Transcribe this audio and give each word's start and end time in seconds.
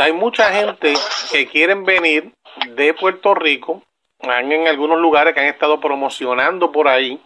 hay 0.00 0.12
mucha 0.12 0.52
gente 0.52 0.94
que 1.30 1.46
quieren 1.48 1.84
venir 1.84 2.32
de 2.68 2.94
Puerto 2.94 3.34
Rico, 3.34 3.82
han 4.20 4.52
en 4.52 4.68
algunos 4.68 4.98
lugares 4.98 5.34
que 5.34 5.40
han 5.40 5.46
estado 5.46 5.80
promocionando 5.80 6.72
por 6.72 6.88
ahí, 6.88 7.20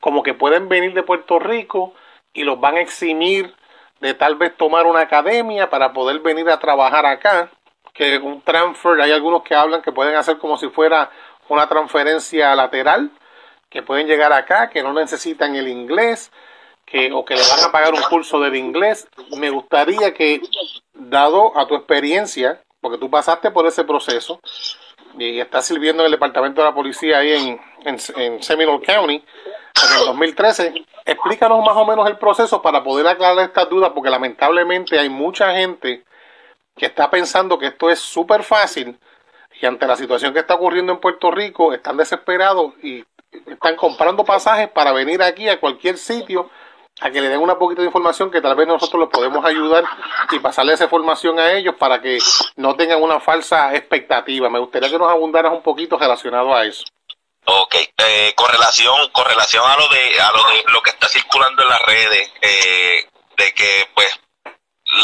como 0.00 0.22
que 0.22 0.34
pueden 0.34 0.68
venir 0.68 0.94
de 0.94 1.02
Puerto 1.02 1.38
Rico 1.38 1.94
y 2.32 2.44
los 2.44 2.60
van 2.60 2.76
a 2.76 2.80
eximir 2.80 3.54
de 4.00 4.14
tal 4.14 4.36
vez 4.36 4.56
tomar 4.56 4.86
una 4.86 5.00
academia 5.00 5.70
para 5.70 5.92
poder 5.92 6.20
venir 6.20 6.48
a 6.50 6.58
trabajar 6.58 7.06
acá, 7.06 7.50
que 7.92 8.18
un 8.18 8.42
transfer, 8.42 9.00
hay 9.00 9.12
algunos 9.12 9.42
que 9.42 9.54
hablan 9.54 9.82
que 9.82 9.92
pueden 9.92 10.16
hacer 10.16 10.38
como 10.38 10.58
si 10.58 10.68
fuera 10.68 11.10
una 11.48 11.66
transferencia 11.66 12.54
lateral, 12.54 13.10
que 13.70 13.82
pueden 13.82 14.06
llegar 14.06 14.32
acá, 14.32 14.68
que 14.68 14.82
no 14.82 14.92
necesitan 14.92 15.56
el 15.56 15.68
inglés, 15.68 16.30
que, 16.86 17.12
o 17.12 17.24
que 17.24 17.34
le 17.34 17.42
van 17.42 17.68
a 17.68 17.72
pagar 17.72 17.92
un 17.92 18.02
curso 18.02 18.40
del 18.40 18.56
inglés. 18.56 19.08
Me 19.36 19.50
gustaría 19.50 20.14
que, 20.14 20.40
dado 20.94 21.58
a 21.58 21.66
tu 21.66 21.74
experiencia, 21.74 22.62
porque 22.80 22.98
tú 22.98 23.10
pasaste 23.10 23.50
por 23.50 23.66
ese 23.66 23.84
proceso 23.84 24.40
y 25.18 25.40
estás 25.40 25.66
sirviendo 25.66 26.02
en 26.02 26.06
el 26.06 26.12
departamento 26.12 26.60
de 26.60 26.68
la 26.68 26.74
policía 26.74 27.18
ahí 27.18 27.32
en, 27.32 27.60
en, 27.84 27.98
en 28.16 28.42
Seminole 28.42 28.84
County 28.84 29.14
en 29.16 29.98
el 30.00 30.06
2013, 30.06 30.86
explícanos 31.04 31.64
más 31.64 31.76
o 31.76 31.84
menos 31.84 32.08
el 32.08 32.16
proceso 32.16 32.62
para 32.62 32.82
poder 32.82 33.06
aclarar 33.06 33.44
estas 33.44 33.68
dudas, 33.68 33.92
porque 33.94 34.10
lamentablemente 34.10 34.98
hay 34.98 35.08
mucha 35.08 35.54
gente 35.54 36.04
que 36.76 36.86
está 36.86 37.10
pensando 37.10 37.58
que 37.58 37.66
esto 37.66 37.90
es 37.90 37.98
súper 37.98 38.42
fácil 38.42 38.98
y 39.60 39.66
ante 39.66 39.86
la 39.86 39.96
situación 39.96 40.32
que 40.32 40.40
está 40.40 40.54
ocurriendo 40.54 40.92
en 40.92 41.00
Puerto 41.00 41.30
Rico 41.30 41.72
están 41.72 41.96
desesperados 41.96 42.72
y 42.82 43.04
están 43.46 43.76
comprando 43.76 44.24
pasajes 44.24 44.68
para 44.68 44.92
venir 44.92 45.22
aquí 45.22 45.48
a 45.48 45.60
cualquier 45.60 45.96
sitio 45.98 46.50
a 47.00 47.10
que 47.10 47.20
le 47.20 47.28
den 47.28 47.40
una 47.40 47.58
poquita 47.58 47.82
de 47.82 47.88
información 47.88 48.30
que 48.30 48.40
tal 48.40 48.56
vez 48.56 48.66
nosotros 48.66 49.00
les 49.00 49.10
podemos 49.10 49.44
ayudar 49.44 49.84
y 50.30 50.38
pasarle 50.38 50.72
esa 50.72 50.84
información 50.84 51.38
a 51.38 51.52
ellos 51.52 51.74
para 51.78 52.00
que 52.00 52.18
no 52.56 52.74
tengan 52.74 53.02
una 53.02 53.20
falsa 53.20 53.74
expectativa. 53.74 54.48
Me 54.48 54.58
gustaría 54.58 54.90
que 54.90 54.98
nos 54.98 55.10
abundaras 55.10 55.52
un 55.52 55.62
poquito 55.62 55.98
relacionado 55.98 56.54
a 56.54 56.64
eso. 56.64 56.84
Ok, 57.44 57.76
eh, 57.98 58.32
con 58.34 58.50
relación, 58.50 59.10
con 59.12 59.24
relación 59.24 59.62
a 59.64 59.76
lo 59.76 59.88
de, 59.88 60.20
a 60.20 60.32
lo 60.32 60.38
de 60.48 60.64
lo 60.72 60.82
que 60.82 60.90
está 60.90 61.08
circulando 61.08 61.62
en 61.62 61.68
las 61.68 61.82
redes, 61.82 62.32
eh, 62.40 63.08
de 63.36 63.54
que 63.54 63.88
pues 63.94 64.18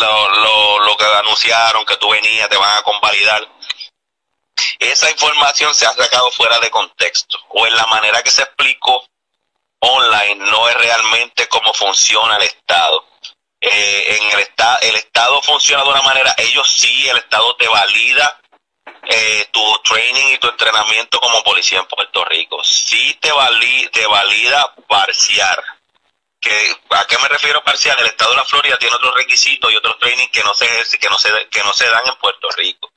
lo, 0.00 0.31
lo, 0.31 0.81
lo 0.81 0.97
que 0.97 1.05
anunciaron 1.05 1.84
que 1.84 1.97
tú 1.98 2.11
venías 2.11 2.48
te 2.48 2.56
van 2.56 2.78
a 2.78 2.83
convalidar, 2.83 3.47
esa 4.78 5.11
información 5.11 5.72
se 5.75 5.86
ha 5.86 5.92
sacado 5.92 6.31
fuera 6.33 6.59
de 6.59 6.70
contexto 6.70 7.38
o 7.50 7.66
en 7.66 7.77
la 7.77 7.86
manera 7.86 8.22
que 8.22 8.31
se 8.31 8.42
explicó 8.42 9.05
online 9.83 10.36
no 10.36 10.69
es 10.69 10.77
realmente 10.77 11.48
cómo 11.48 11.72
funciona 11.75 12.36
el 12.36 12.42
Estado. 12.42 13.05
Eh, 13.61 14.19
en 14.19 14.30
el, 14.33 14.41
estado 14.41 14.77
el 14.83 14.97
Estado 14.97 15.41
funciona 15.42 15.84
de 15.84 15.91
una 15.91 16.02
manera, 16.02 16.34
ellos 16.36 16.69
sí, 16.69 17.08
el 17.08 17.19
Estado 17.19 17.55
te 17.56 17.69
valida 17.69 18.41
eh, 19.05 19.48
tu 19.53 19.78
training 19.84 20.34
y 20.34 20.38
tu 20.38 20.48
entrenamiento 20.48 21.20
como 21.20 21.42
policía 21.42 21.80
en 21.80 21.86
Puerto 21.86 22.25
Rico. 22.25 22.62
Sí 22.62 23.16
te, 23.20 23.33
valida, 23.33 23.91
te 23.91 24.06
valida 24.06 24.75
parcial. 24.88 25.62
Que, 26.41 26.77
¿A 26.91 27.05
qué 27.06 27.19
me 27.19 27.28
refiero 27.28 27.62
parcial? 27.62 27.97
El 28.00 28.06
Estado 28.06 28.33
de 28.33 28.36
la 28.36 28.44
Florida 28.44 28.78
tiene 28.78 28.97
otros 28.97 29.14
requisitos 29.14 29.72
y 29.72 29.77
otros 29.77 29.98
training 29.98 30.28
que 30.28 30.42
no 30.42 30.55
se, 30.55 30.66
que 30.98 31.08
no 31.08 31.19
se, 31.19 31.30
que 31.48 31.62
no 31.62 31.72
se 31.72 31.88
dan 31.88 32.06
en 32.06 32.16
Puerto 32.16 32.48
Rico. 32.56 32.91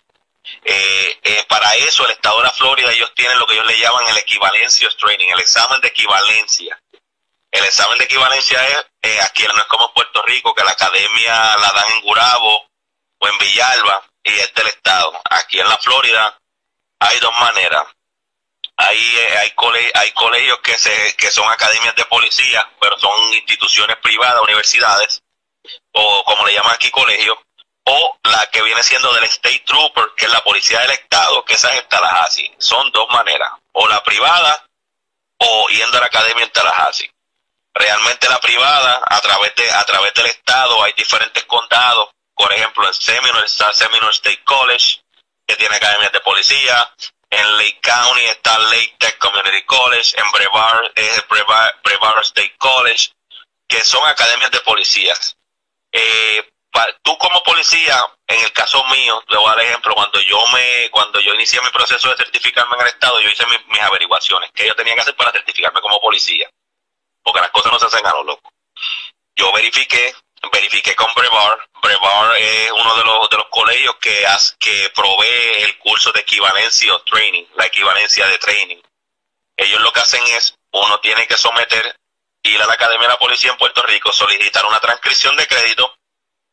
Eh, 0.63 1.19
para 1.65 1.77
eso 1.77 2.05
el 2.05 2.11
Estado 2.11 2.37
de 2.37 2.43
la 2.43 2.51
Florida 2.51 2.91
ellos 2.91 3.11
tienen 3.15 3.39
lo 3.39 3.47
que 3.47 3.55
ellos 3.55 3.65
le 3.65 3.79
llaman 3.79 4.07
el 4.07 4.17
equivalencia 4.17 4.87
training, 4.99 5.29
el 5.29 5.39
examen 5.39 5.81
de 5.81 5.87
equivalencia. 5.87 6.79
El 7.49 7.65
examen 7.65 7.97
de 7.97 8.05
equivalencia 8.05 8.67
es, 8.67 8.85
eh, 9.01 9.19
aquí 9.21 9.43
no 9.47 9.57
es 9.57 9.65
como 9.65 9.87
en 9.87 9.93
Puerto 9.95 10.21
Rico, 10.23 10.53
que 10.53 10.63
la 10.63 10.71
academia 10.71 11.57
la 11.57 11.71
dan 11.71 11.91
en 11.93 12.01
Gurabo 12.01 12.67
o 13.17 13.27
en 13.27 13.37
Villalba 13.39 14.03
y 14.23 14.33
es 14.33 14.53
del 14.53 14.67
Estado. 14.67 15.19
Aquí 15.27 15.59
en 15.59 15.67
la 15.67 15.77
Florida 15.77 16.37
hay 16.99 17.19
dos 17.19 17.33
maneras. 17.39 17.85
Hay, 18.77 19.17
hay, 19.39 19.53
hay 19.95 20.11
colegios 20.11 20.59
que, 20.59 20.77
se, 20.77 21.15
que 21.15 21.31
son 21.31 21.49
academias 21.51 21.95
de 21.95 22.05
policía, 22.05 22.69
pero 22.79 22.99
son 22.99 23.33
instituciones 23.33 23.97
privadas, 24.03 24.41
universidades, 24.43 25.23
o 25.93 26.23
como 26.25 26.45
le 26.45 26.53
llaman 26.53 26.75
aquí 26.75 26.91
colegios, 26.91 27.39
o 27.85 28.17
la 28.23 28.47
que 28.47 28.61
viene 28.61 28.83
siendo 28.83 29.13
del 29.13 29.25
State 29.25 29.63
Trooper, 29.65 30.05
que 30.17 30.25
es 30.25 30.31
la 30.31 30.43
policía 30.43 30.79
del 30.81 30.91
Estado, 30.91 31.45
que 31.45 31.53
esa 31.53 31.73
es 31.73 31.87
Tallahassee. 31.87 32.53
Son 32.57 32.91
dos 32.91 33.07
maneras, 33.11 33.51
o 33.73 33.87
la 33.87 34.03
privada 34.03 34.65
o 35.37 35.67
yendo 35.69 35.97
a 35.97 36.01
la 36.01 36.07
academia 36.07 36.43
en 36.43 36.51
Tallahassee. 36.51 37.11
Realmente 37.73 38.29
la 38.29 38.39
privada, 38.39 39.01
a 39.05 39.21
través, 39.21 39.53
de, 39.55 39.69
a 39.69 39.83
través 39.83 40.13
del 40.13 40.27
Estado, 40.27 40.81
hay 40.83 40.93
diferentes 40.93 41.43
condados. 41.43 42.09
Por 42.33 42.51
ejemplo, 42.53 42.87
en 42.87 42.93
Seminole 42.93 43.45
está 43.45 43.73
Seminole 43.73 44.11
State 44.11 44.43
College, 44.45 45.01
que 45.45 45.55
tiene 45.55 45.75
academias 45.75 46.11
de 46.11 46.21
policía. 46.21 46.89
En 47.29 47.57
Lake 47.57 47.79
County 47.81 48.25
está 48.25 48.57
Lake 48.59 48.95
Tech 48.97 49.17
Community 49.17 49.63
College. 49.63 50.19
En 50.19 50.31
Brevard 50.31 50.91
es 50.95 51.17
el 51.17 51.23
Brevard, 51.23 52.21
State 52.21 52.55
College, 52.57 53.11
que 53.67 53.81
son 53.81 54.07
academias 54.07 54.51
de 54.51 54.61
policías. 54.61 55.35
Eh, 55.91 56.49
tú 57.01 57.17
como 57.17 57.41
policía, 57.43 58.05
en 58.27 58.43
el 58.43 58.51
caso 58.51 58.83
mío, 58.85 59.23
le 59.27 59.37
voy 59.37 59.47
a 59.47 59.55
dar 59.55 59.65
ejemplo, 59.65 59.95
cuando 59.95 60.19
yo 60.21 60.37
me, 60.47 60.89
cuando 60.91 61.19
yo 61.19 61.33
inicié 61.33 61.61
mi 61.61 61.69
proceso 61.69 62.09
de 62.09 62.17
certificarme 62.17 62.75
en 62.75 62.81
el 62.81 62.87
estado, 62.87 63.19
yo 63.21 63.29
hice 63.29 63.45
mis, 63.45 63.81
averiguaciones, 63.81 64.51
que 64.51 64.67
yo 64.67 64.75
tenía 64.75 64.95
que 64.95 65.01
hacer 65.01 65.15
para 65.15 65.31
certificarme 65.31 65.81
como 65.81 65.99
policía, 65.99 66.49
porque 67.23 67.41
las 67.41 67.51
cosas 67.51 67.71
no 67.71 67.79
se 67.79 67.85
hacen 67.85 68.05
a 68.05 68.11
lo 68.11 68.23
loco. 68.23 68.51
Yo 69.35 69.51
verifiqué, 69.53 70.13
verifiqué 70.51 70.95
con 70.95 71.13
Brevar, 71.13 71.69
Brevar 71.81 72.35
es 72.37 72.71
uno 72.71 72.95
de 72.95 73.03
los, 73.03 73.29
de 73.29 73.37
los 73.37 73.47
colegios 73.49 73.95
que, 73.97 74.25
que 74.59 74.89
provee 74.95 75.63
el 75.63 75.77
curso 75.79 76.11
de 76.11 76.21
equivalencia 76.21 76.93
o 76.93 77.01
training, 77.03 77.45
la 77.55 77.65
equivalencia 77.65 78.27
de 78.27 78.37
training. 78.37 78.81
Ellos 79.57 79.81
lo 79.81 79.93
que 79.93 79.99
hacen 79.99 80.25
es, 80.27 80.55
uno 80.71 80.99
tiene 80.99 81.27
que 81.27 81.37
someter, 81.37 81.95
ir 82.43 82.61
a 82.61 82.65
la 82.65 82.73
Academia 82.73 83.07
de 83.07 83.13
la 83.13 83.19
Policía 83.19 83.51
en 83.51 83.57
Puerto 83.57 83.81
Rico, 83.83 84.11
solicitar 84.11 84.65
una 84.65 84.79
transcripción 84.79 85.35
de 85.35 85.47
crédito 85.47 85.95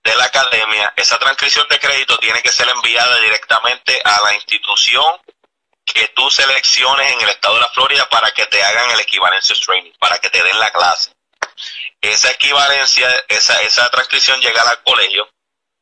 de 0.05 0.17
la 0.17 0.25
academia, 0.25 0.93
esa 0.97 1.19
transcripción 1.19 1.67
de 1.69 1.79
crédito 1.79 2.19
tiene 2.19 2.43
que 2.43 2.51
ser 2.51 2.69
enviada 2.69 3.21
directamente 3.21 4.01
a 4.05 4.21
la 4.25 4.35
institución 4.35 5.05
que 5.85 6.09
tú 6.09 6.31
selecciones 6.31 7.13
en 7.13 7.21
el 7.21 7.29
estado 7.29 7.55
de 7.55 7.61
la 7.61 7.69
Florida 7.69 8.09
para 8.09 8.31
que 8.33 8.47
te 8.47 8.63
hagan 8.63 8.91
el 8.91 9.01
equivalencia 9.01 9.55
training, 9.65 9.93
para 9.99 10.19
que 10.19 10.31
te 10.31 10.43
den 10.43 10.59
la 10.59 10.73
clase. 10.73 11.13
Esa 12.01 12.31
equivalencia, 12.31 13.09
esa, 13.29 13.57
esa 13.63 13.89
transcripción 13.91 14.41
llega 14.41 14.63
al 14.63 14.83
colegio. 14.83 15.29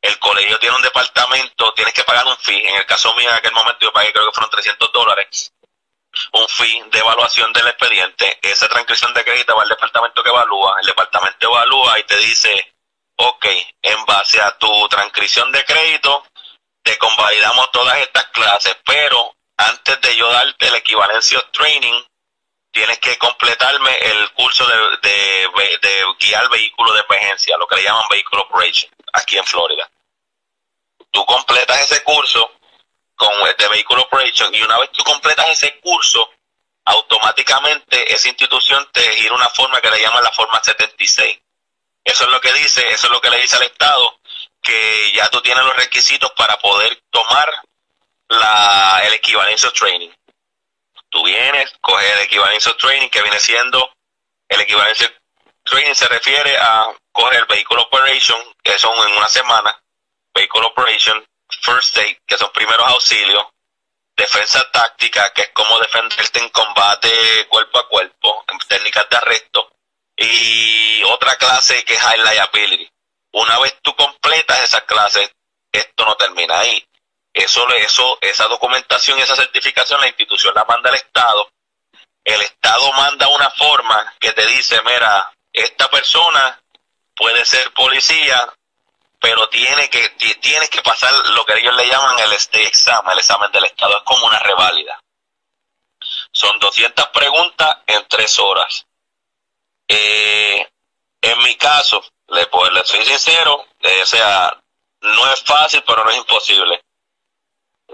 El 0.02 0.18
colegio 0.18 0.58
tiene 0.58 0.76
un 0.76 0.82
departamento, 0.82 1.72
tienes 1.74 1.94
que 1.94 2.04
pagar 2.04 2.26
un 2.26 2.36
fee. 2.38 2.66
En 2.66 2.76
el 2.76 2.86
caso 2.86 3.14
mío, 3.14 3.28
en 3.28 3.36
aquel 3.36 3.52
momento 3.52 3.78
yo 3.80 3.92
pagué 3.92 4.12
creo 4.12 4.26
que 4.26 4.32
fueron 4.32 4.50
300 4.50 4.92
dólares. 4.92 5.52
Un 6.32 6.48
fee 6.48 6.82
de 6.90 6.98
evaluación 6.98 7.52
del 7.52 7.68
expediente. 7.68 8.38
Esa 8.42 8.68
transcripción 8.68 9.14
de 9.14 9.24
crédito 9.24 9.56
va 9.56 9.62
al 9.62 9.68
departamento 9.68 10.22
que 10.22 10.28
evalúa. 10.28 10.76
El 10.80 10.86
departamento 10.86 11.46
evalúa 11.46 11.98
y 11.98 12.04
te 12.04 12.16
dice, 12.18 12.74
ok, 13.20 13.46
en 13.82 14.04
base 14.06 14.40
a 14.40 14.56
tu 14.58 14.88
transcripción 14.88 15.52
de 15.52 15.64
crédito, 15.64 16.24
te 16.82 16.96
convalidamos 16.98 17.70
todas 17.70 17.98
estas 17.98 18.26
clases, 18.26 18.76
pero 18.84 19.34
antes 19.56 20.00
de 20.00 20.16
yo 20.16 20.30
darte 20.30 20.68
el 20.68 20.74
equivalencia 20.76 21.40
training, 21.52 22.02
tienes 22.72 22.98
que 22.98 23.18
completarme 23.18 23.94
el 23.98 24.32
curso 24.32 24.66
de, 24.66 24.76
de, 25.02 26.04
guiar 26.18 26.48
vehículo 26.48 26.92
de 26.94 27.00
emergencia, 27.00 27.56
lo 27.58 27.66
que 27.66 27.76
le 27.76 27.82
llaman 27.82 28.08
Vehicle 28.08 28.40
Operation, 28.40 28.90
aquí 29.12 29.36
en 29.36 29.44
Florida. 29.44 29.90
Tú 31.10 31.24
completas 31.26 31.80
ese 31.80 32.02
curso 32.02 32.52
con 33.16 33.30
de 33.58 33.68
Vehicle 33.68 33.98
Operation 33.98 34.54
y 34.54 34.62
una 34.62 34.78
vez 34.78 34.90
tú 34.92 35.04
completas 35.04 35.50
ese 35.50 35.78
curso, 35.80 36.30
automáticamente 36.84 38.14
esa 38.14 38.28
institución 38.28 38.88
te 38.92 39.02
gira 39.16 39.34
una 39.34 39.48
forma 39.50 39.80
que 39.80 39.90
le 39.90 40.00
llaman 40.00 40.22
la 40.22 40.32
forma 40.32 40.62
76 40.62 41.38
eso 42.04 42.24
es 42.24 42.30
lo 42.30 42.40
que 42.40 42.52
dice, 42.52 42.90
eso 42.92 43.06
es 43.06 43.12
lo 43.12 43.20
que 43.20 43.30
le 43.30 43.40
dice 43.40 43.56
al 43.56 43.62
Estado, 43.62 44.18
que 44.62 45.12
ya 45.14 45.28
tú 45.30 45.40
tienes 45.40 45.64
los 45.64 45.76
requisitos 45.76 46.30
para 46.32 46.58
poder 46.58 47.02
tomar 47.10 47.48
la, 48.28 49.02
el 49.04 49.14
equivalencia 49.14 49.70
training. 49.72 50.10
Tú 51.08 51.24
vienes, 51.24 51.72
coges 51.80 52.10
el 52.10 52.20
equivalencia 52.20 52.76
training, 52.76 53.08
que 53.08 53.22
viene 53.22 53.40
siendo 53.40 53.92
el 54.48 54.60
equivalencia 54.60 55.12
training 55.64 55.94
se 55.94 56.08
refiere 56.08 56.56
a 56.58 56.86
coger 57.12 57.40
el 57.40 57.46
vehículo 57.46 57.82
operation, 57.82 58.38
que 58.62 58.78
son 58.78 58.92
en 59.08 59.16
una 59.16 59.28
semana, 59.28 59.80
vehículo 60.34 60.68
operation, 60.68 61.24
first 61.62 61.96
aid, 61.98 62.16
que 62.26 62.38
son 62.38 62.50
primeros 62.52 62.86
auxilios, 62.88 63.44
defensa 64.16 64.68
táctica, 64.70 65.32
que 65.32 65.42
es 65.42 65.50
como 65.50 65.78
defenderte 65.78 66.38
en 66.38 66.48
combate 66.50 67.46
cuerpo 67.48 67.78
a 67.78 67.88
cuerpo, 67.88 68.44
en 68.48 68.58
técnicas 68.58 69.08
de 69.08 69.16
arresto, 69.16 69.70
y 70.20 71.02
otra 71.04 71.36
clase 71.36 71.84
que 71.84 71.94
es 71.94 72.00
High 72.00 72.18
Liability. 72.18 72.88
Una 73.32 73.58
vez 73.58 73.76
tú 73.82 73.94
completas 73.96 74.60
esas 74.60 74.82
clases, 74.82 75.30
esto 75.72 76.04
no 76.04 76.14
termina 76.16 76.60
ahí. 76.60 76.86
Eso, 77.32 77.66
eso, 77.70 78.18
esa 78.20 78.46
documentación 78.48 79.18
y 79.18 79.22
esa 79.22 79.36
certificación 79.36 80.00
la 80.00 80.08
institución 80.08 80.52
la 80.54 80.64
manda 80.64 80.90
al 80.90 80.96
Estado. 80.96 81.50
El 82.24 82.40
Estado 82.42 82.92
manda 82.92 83.28
una 83.28 83.50
forma 83.50 84.14
que 84.20 84.32
te 84.32 84.44
dice, 84.46 84.80
mira, 84.82 85.32
esta 85.52 85.88
persona 85.88 86.60
puede 87.16 87.44
ser 87.44 87.72
policía 87.72 88.52
pero 89.20 89.48
tiene 89.50 89.90
que, 89.90 90.08
tienes 90.40 90.70
que 90.70 90.80
pasar 90.80 91.12
lo 91.28 91.44
que 91.44 91.52
ellos 91.58 91.76
le 91.76 91.86
llaman 91.86 92.18
el 92.20 92.32
state 92.32 92.66
exam, 92.66 93.04
el 93.10 93.18
examen 93.18 93.52
del 93.52 93.64
Estado, 93.64 93.98
es 93.98 94.02
como 94.04 94.26
una 94.26 94.38
reválida. 94.38 94.98
Son 96.32 96.58
200 96.58 97.08
preguntas 97.08 97.76
en 97.86 98.06
tres 98.08 98.38
horas. 98.38 98.86
Eh, 99.92 100.70
en 101.20 101.38
mi 101.42 101.56
caso, 101.56 102.00
le, 102.28 102.46
pues, 102.46 102.70
le 102.72 102.84
soy 102.84 103.04
sincero, 103.04 103.64
eh, 103.80 104.02
o 104.02 104.06
sea, 104.06 104.56
no 105.00 105.32
es 105.32 105.42
fácil, 105.42 105.82
pero 105.84 106.04
no 106.04 106.10
es 106.10 106.16
imposible. 106.16 106.80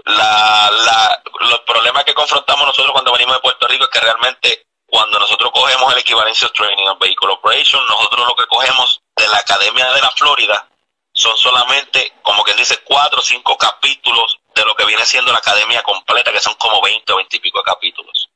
La, 0.05 0.69
la, 0.71 1.23
los 1.49 1.61
problemas 1.61 2.03
que 2.03 2.13
confrontamos 2.13 2.67
nosotros 2.67 2.91
cuando 2.91 3.11
venimos 3.13 3.35
de 3.35 3.41
Puerto 3.41 3.67
Rico 3.67 3.85
es 3.85 3.89
que 3.89 3.99
realmente 3.99 4.67
cuando 4.85 5.17
nosotros 5.17 5.51
cogemos 5.51 5.91
el 5.91 5.99
equivalencia 5.99 6.49
training 6.49 6.85
en 6.85 6.99
Vehicle 6.99 7.33
Operation, 7.33 7.83
nosotros 7.87 8.27
lo 8.27 8.35
que 8.35 8.45
cogemos 8.45 9.01
de 9.15 9.27
la 9.29 9.37
Academia 9.37 9.91
de 9.91 10.01
la 10.01 10.11
Florida 10.11 10.69
son 11.13 11.35
solamente, 11.35 12.13
como 12.21 12.43
quien 12.43 12.57
dice, 12.57 12.77
cuatro 12.83 13.19
o 13.19 13.23
cinco 13.23 13.57
capítulos 13.57 14.37
de 14.53 14.63
lo 14.63 14.75
que 14.75 14.85
viene 14.85 15.03
siendo 15.03 15.31
la 15.31 15.39
academia 15.39 15.81
completa, 15.81 16.31
que 16.31 16.41
son 16.41 16.53
como 16.55 16.79
20 16.79 17.11
o 17.11 17.17
20 17.17 17.37
y 17.37 17.39
pico 17.39 17.63
capítulos. 17.63 18.29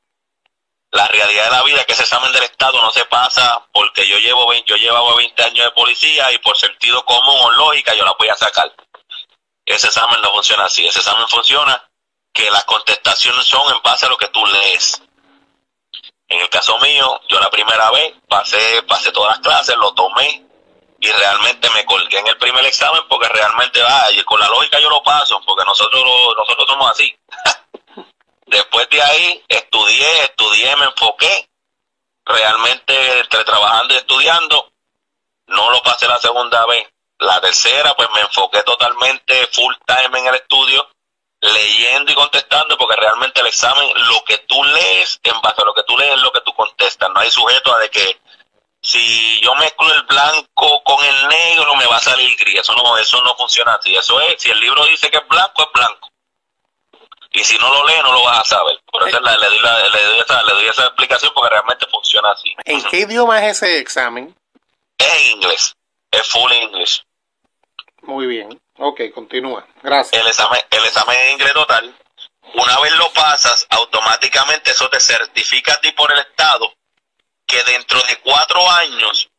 La 0.92 1.08
realidad 1.08 1.44
de 1.44 1.50
la 1.50 1.62
vida 1.62 1.80
es 1.80 1.86
que 1.86 1.94
ese 1.94 2.02
examen 2.02 2.32
del 2.32 2.42
Estado 2.42 2.80
no 2.82 2.90
se 2.90 3.06
pasa 3.06 3.66
porque 3.72 4.06
yo 4.06 4.18
llevo 4.18 4.46
20, 4.48 4.68
yo 4.68 4.76
llevaba 4.76 5.16
20 5.16 5.42
años 5.42 5.64
de 5.64 5.70
policía 5.70 6.30
y 6.32 6.38
por 6.38 6.54
sentido 6.56 7.02
común 7.06 7.34
o 7.40 7.50
lógica 7.52 7.94
yo 7.94 8.04
la 8.04 8.14
voy 8.18 8.28
a 8.28 8.36
sacar. 8.36 8.70
Ese 9.64 9.86
examen 9.86 10.20
no 10.20 10.30
funciona 10.32 10.66
así. 10.66 10.86
Ese 10.86 10.98
examen 10.98 11.26
funciona 11.28 11.82
que 12.32 12.50
las 12.50 12.64
contestaciones 12.64 13.46
son 13.46 13.74
en 13.74 13.80
base 13.82 14.04
a 14.04 14.10
lo 14.10 14.18
que 14.18 14.28
tú 14.28 14.44
lees. 14.44 15.02
En 16.28 16.40
el 16.40 16.50
caso 16.50 16.78
mío, 16.78 17.20
yo 17.26 17.40
la 17.40 17.50
primera 17.50 17.90
vez 17.90 18.14
pasé, 18.28 18.82
pasé 18.82 19.12
todas 19.12 19.30
las 19.30 19.40
clases, 19.40 19.76
lo 19.76 19.94
tomé 19.94 20.44
y 21.00 21.08
realmente 21.10 21.70
me 21.70 21.86
colgué 21.86 22.18
en 22.18 22.26
el 22.26 22.36
primer 22.36 22.66
examen 22.66 23.00
porque 23.08 23.28
realmente, 23.30 23.80
ah, 23.82 24.08
con 24.26 24.38
la 24.38 24.48
lógica 24.48 24.78
yo 24.78 24.90
lo 24.90 25.02
paso, 25.02 25.40
porque 25.46 25.64
nosotros, 25.64 26.04
nosotros 26.36 26.66
somos 26.68 26.90
así. 26.90 27.16
Después 28.46 28.88
de 28.90 29.02
ahí 29.02 29.44
estudié, 29.48 30.24
estudié, 30.24 30.76
me 30.76 30.86
enfoqué. 30.86 31.48
Realmente 32.24 33.20
entre 33.20 33.44
trabajando 33.44 33.94
y 33.94 33.96
estudiando, 33.96 34.72
no 35.46 35.70
lo 35.70 35.82
pasé 35.82 36.06
la 36.06 36.18
segunda 36.18 36.64
vez. 36.66 36.88
La 37.18 37.40
tercera, 37.40 37.94
pues 37.94 38.08
me 38.14 38.20
enfoqué 38.20 38.62
totalmente 38.62 39.46
full 39.52 39.74
time 39.86 40.18
en 40.18 40.26
el 40.26 40.34
estudio, 40.36 40.88
leyendo 41.40 42.12
y 42.12 42.14
contestando, 42.14 42.76
porque 42.76 42.96
realmente 42.96 43.40
el 43.40 43.46
examen, 43.48 43.88
lo 44.08 44.24
que 44.24 44.38
tú 44.38 44.62
lees, 44.62 45.20
en 45.22 45.40
base 45.40 45.62
a 45.62 45.64
lo 45.64 45.74
que 45.74 45.82
tú 45.84 45.96
lees, 45.98 46.14
es 46.14 46.22
lo 46.22 46.32
que 46.32 46.40
tú 46.40 46.52
contestas. 46.54 47.10
No 47.10 47.20
hay 47.20 47.30
sujeto 47.30 47.74
a 47.74 47.78
de 47.78 47.90
que 47.90 48.20
si 48.80 49.40
yo 49.40 49.54
mezclo 49.56 49.92
el 49.92 50.02
blanco 50.02 50.82
con 50.84 51.04
el 51.04 51.28
negro, 51.28 51.74
me 51.76 51.86
va 51.86 51.96
a 51.96 52.00
salir 52.00 52.36
gris. 52.36 52.60
Eso 52.60 52.74
no, 52.74 52.96
eso 52.98 53.22
no 53.22 53.36
funciona 53.36 53.74
así. 53.74 53.94
Eso 53.94 54.20
es, 54.20 54.42
si 54.42 54.50
el 54.50 54.60
libro 54.60 54.84
dice 54.86 55.10
que 55.10 55.18
es 55.18 55.28
blanco, 55.28 55.62
es 55.62 55.72
blanco 55.72 56.11
y 57.32 57.44
si 57.44 57.56
no 57.58 57.72
lo 57.72 57.86
lee 57.86 58.00
no 58.02 58.12
lo 58.12 58.22
vas 58.22 58.40
a 58.40 58.44
saber. 58.44 58.78
Por 58.90 59.08
eso 59.08 59.18
le, 59.20 59.30
doy 59.30 59.58
le, 59.58 60.02
doy 60.54 60.68
esa, 60.68 60.86
explicación 60.86 61.32
porque 61.34 61.50
realmente 61.50 61.86
funciona 61.90 62.30
así. 62.32 62.54
¿En 62.64 62.82
qué 62.84 63.00
idioma 63.00 63.44
es 63.44 63.56
ese 63.62 63.78
examen? 63.78 64.34
Es 64.98 65.14
en 65.14 65.36
inglés, 65.36 65.76
es 66.10 66.28
full 66.28 66.52
English. 66.52 67.04
Muy 68.02 68.26
bien, 68.26 68.60
ok, 68.78 69.00
continúa, 69.14 69.66
gracias. 69.82 70.20
El 70.20 70.28
examen, 70.28 70.60
el 70.70 70.84
examen 70.84 71.16
en 71.16 71.32
inglés 71.32 71.52
total, 71.54 71.96
una 72.54 72.78
vez 72.80 72.92
lo 72.96 73.10
pasas, 73.12 73.66
automáticamente 73.70 74.72
eso 74.72 74.88
te 74.90 75.00
certifica 75.00 75.74
a 75.74 75.80
ti 75.80 75.92
por 75.92 76.12
el 76.12 76.18
Estado 76.18 76.72
que 77.46 77.62
dentro 77.64 78.00
de 78.08 78.16
cuatro 78.16 78.70
años 78.70 79.30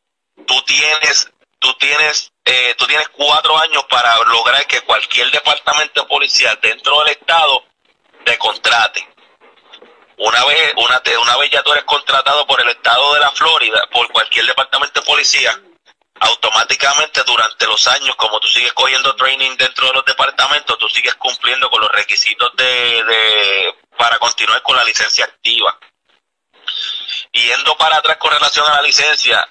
tú 0.46 0.62
tienes, 0.62 1.30
tú 1.58 1.74
tienes, 1.74 2.32
eh, 2.44 2.74
tú 2.78 2.86
tienes 2.86 3.08
cuatro 3.10 3.56
años 3.58 3.84
para 3.90 4.16
lograr 4.24 4.66
que 4.66 4.80
cualquier 4.82 5.30
departamento 5.30 6.06
policial 6.06 6.58
dentro 6.62 7.00
del 7.00 7.08
Estado 7.08 7.64
te 8.24 8.38
contrate. 8.38 9.06
Una 10.16 10.44
vez, 10.44 10.72
una, 10.76 11.02
una 11.20 11.36
vez 11.38 11.50
ya 11.50 11.62
tú 11.62 11.72
eres 11.72 11.84
contratado 11.84 12.46
por 12.46 12.60
el 12.60 12.68
estado 12.68 13.14
de 13.14 13.20
la 13.20 13.30
Florida, 13.32 13.88
por 13.92 14.10
cualquier 14.12 14.46
departamento 14.46 15.00
de 15.00 15.06
policía, 15.06 15.60
automáticamente 16.20 17.22
durante 17.24 17.66
los 17.66 17.86
años, 17.88 18.14
como 18.16 18.38
tú 18.38 18.46
sigues 18.46 18.72
cogiendo 18.72 19.16
training 19.16 19.56
dentro 19.56 19.88
de 19.88 19.94
los 19.94 20.04
departamentos, 20.04 20.78
tú 20.78 20.88
sigues 20.88 21.14
cumpliendo 21.16 21.68
con 21.68 21.80
los 21.80 21.90
requisitos 21.90 22.52
de, 22.56 22.64
de 23.04 23.74
para 23.98 24.18
continuar 24.18 24.62
con 24.62 24.76
la 24.76 24.84
licencia 24.84 25.24
activa. 25.24 25.78
Yendo 27.32 27.76
para 27.76 27.96
atrás 27.96 28.16
con 28.18 28.30
relación 28.30 28.66
a 28.66 28.76
la 28.76 28.82
licencia, 28.82 29.48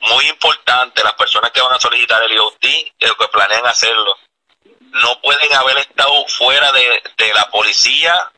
muy 0.00 0.26
importante, 0.28 1.04
las 1.04 1.14
personas 1.14 1.50
que 1.50 1.60
van 1.60 1.74
a 1.74 1.80
solicitar 1.80 2.22
el 2.22 2.32
IoT, 2.32 2.64
el 2.98 3.16
que 3.16 3.28
planean 3.28 3.66
hacerlo, 3.66 4.16
no 4.92 5.20
pueden 5.20 5.52
haber 5.54 5.78
estado 5.78 6.26
fuera 6.28 6.70
de, 6.72 7.32
la 7.34 7.50
policía 7.50 8.32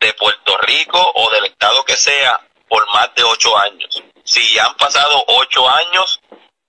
de 0.00 0.12
Puerto 0.14 0.56
Rico 0.58 1.12
o 1.14 1.30
del 1.30 1.46
estado 1.46 1.84
que 1.84 1.96
sea 1.96 2.40
por 2.68 2.86
más 2.92 3.14
de 3.14 3.24
ocho 3.24 3.56
años. 3.56 4.02
Si 4.24 4.54
ya 4.54 4.66
han 4.66 4.76
pasado 4.76 5.24
ocho 5.28 5.68
años, 5.68 6.20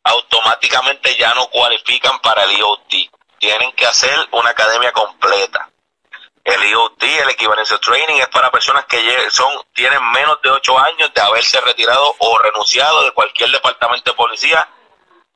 automáticamente 0.03 1.15
ya 1.17 1.33
no 1.33 1.47
cualifican 1.49 2.19
para 2.21 2.43
el 2.45 2.57
IoT. 2.57 2.93
Tienen 3.37 3.71
que 3.73 3.85
hacer 3.85 4.17
una 4.31 4.51
academia 4.51 4.91
completa. 4.91 5.69
El 6.43 6.63
IoT, 6.69 7.03
el 7.03 7.29
Equivalencia 7.29 7.77
Training, 7.77 8.21
es 8.21 8.29
para 8.29 8.49
personas 8.49 8.85
que 8.85 8.97
son, 9.29 9.51
tienen 9.73 10.01
menos 10.11 10.41
de 10.41 10.49
ocho 10.49 10.79
años 10.79 11.13
de 11.13 11.21
haberse 11.21 11.59
retirado 11.61 12.15
o 12.17 12.37
renunciado 12.39 13.03
de 13.03 13.11
cualquier 13.11 13.51
departamento 13.51 14.11
de 14.11 14.17
policía 14.17 14.67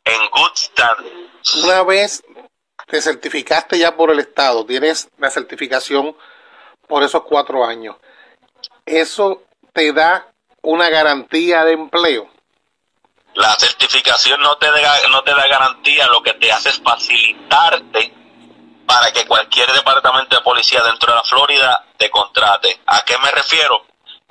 en 0.06 0.29
good 0.29 0.51
stand. 0.56 1.33
Una 1.63 1.83
vez 1.83 2.24
te 2.88 3.01
certificaste 3.01 3.77
ya 3.77 3.95
por 3.95 4.12
el 4.12 4.19
Estado, 4.19 4.65
tienes 4.65 5.09
la 5.18 5.30
certificación 5.30 6.15
por 6.88 7.03
esos 7.03 7.24
cuatro 7.24 7.65
años. 7.65 7.95
¿Eso 8.85 9.44
te 9.71 9.91
da 9.94 10.27
una 10.62 10.89
garantía 10.89 11.63
de 11.63 11.74
empleo? 11.74 12.30
La 13.35 13.56
certificación 13.56 14.39
no 14.41 14.57
te, 14.57 14.68
da, 14.68 15.00
no 15.09 15.24
te 15.24 15.33
da 15.33 15.47
garantía, 15.47 16.07
lo 16.07 16.21
que 16.21 16.33
te 16.33 16.51
hace 16.51 16.69
es 16.69 16.81
facilitarte 16.81 18.13
para 18.86 19.12
que 19.12 19.25
cualquier 19.25 19.71
departamento 19.71 20.36
de 20.36 20.44
policía 20.44 20.83
dentro 20.83 21.12
de 21.12 21.15
la 21.15 21.24
Florida 21.24 21.86
te 21.97 22.12
contrate. 22.12 22.79
¿A 22.86 23.03
qué 23.03 23.18
me 23.18 23.31
refiero? 23.31 23.86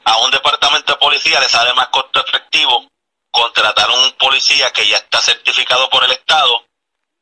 A 0.04 0.18
un 0.18 0.30
departamento 0.30 0.92
de 0.92 0.98
policía 0.98 1.40
le 1.40 1.48
sale 1.48 1.74
más 1.74 1.88
costo 1.88 2.24
efectivo 2.24 2.86
contratar 3.30 3.90
a 3.90 3.94
un 3.94 4.12
policía 4.12 4.70
que 4.72 4.86
ya 4.86 4.96
está 4.96 5.18
certificado 5.18 5.88
por 5.88 6.04
el 6.04 6.12
Estado 6.12 6.64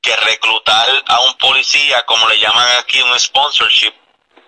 que 0.01 0.17
reclutar 0.17 0.89
a 1.07 1.21
un 1.21 1.37
policía, 1.37 2.05
como 2.07 2.29
le 2.29 2.39
llaman 2.39 2.67
aquí, 2.79 3.01
un 3.03 3.19
sponsorship, 3.19 3.93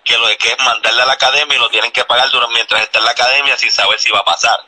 que 0.03 0.17
lo 0.17 0.27
que 0.37 0.49
es 0.49 0.59
mandarle 0.59 1.01
a 1.01 1.05
la 1.05 1.13
academia 1.13 1.55
y 1.55 1.59
lo 1.59 1.69
tienen 1.69 1.91
que 1.91 2.03
pagar 2.05 2.29
durante, 2.29 2.53
mientras 2.55 2.81
está 2.81 2.99
en 2.99 3.05
la 3.05 3.11
academia 3.11 3.57
sin 3.57 3.71
saber 3.71 3.99
si 3.99 4.11
va 4.11 4.19
a 4.19 4.25
pasar. 4.25 4.59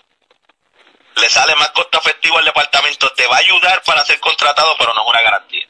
Le 1.15 1.29
sale 1.29 1.55
más 1.55 1.71
costo 1.71 1.99
efectivo 1.99 2.37
al 2.37 2.45
departamento, 2.45 3.11
te 3.13 3.25
va 3.27 3.37
a 3.37 3.39
ayudar 3.39 3.81
para 3.83 4.05
ser 4.05 4.19
contratado, 4.19 4.75
pero 4.77 4.93
no 4.93 5.01
es 5.01 5.07
una 5.07 5.21
garantía. 5.21 5.67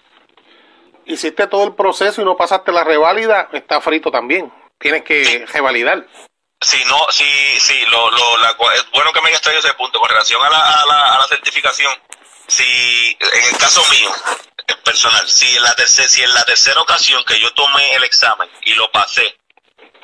Hiciste 1.05 1.48
todo 1.48 1.65
el 1.65 1.75
proceso 1.75 2.22
y 2.22 2.25
no 2.25 2.36
pasaste 2.36 2.72
la 2.72 2.84
reválida, 2.84 3.50
está 3.53 3.79
frito 3.79 4.10
también. 4.10 4.51
Tienes 4.79 5.03
que 5.03 5.45
revalidar. 5.53 6.05
Si 6.60 6.84
no, 6.86 7.00
si, 7.12 7.25
si, 7.60 7.86
lo, 7.86 8.10
lo, 8.10 8.38
la, 8.38 8.55
es 8.74 8.89
bueno 8.91 9.12
que 9.13 9.22
me 9.22 9.29
hayas 9.29 9.41
traído 9.41 9.60
ese 9.60 9.74
punto 9.75 10.00
con 10.00 10.10
relación 10.10 10.43
a 10.43 10.50
la, 10.50 10.81
a 10.81 10.86
la, 10.86 11.13
a 11.13 11.19
la 11.19 11.27
certificación. 11.27 11.91
Si, 12.48 13.17
en 13.19 13.53
el 13.53 13.57
caso 13.57 13.84
mío, 13.91 14.10
personal, 14.84 15.27
si 15.27 15.55
en 15.55 15.63
la 15.63 15.75
tercera, 15.75 16.07
si 16.07 16.24
en 16.24 16.34
la 16.34 16.43
tercera 16.43 16.81
ocasión 16.81 17.24
que 17.25 17.39
yo 17.39 17.51
tomé 17.53 17.95
el 17.95 18.03
examen 18.03 18.50
y 18.63 18.74
lo 18.75 18.91
pasé, 18.91 19.38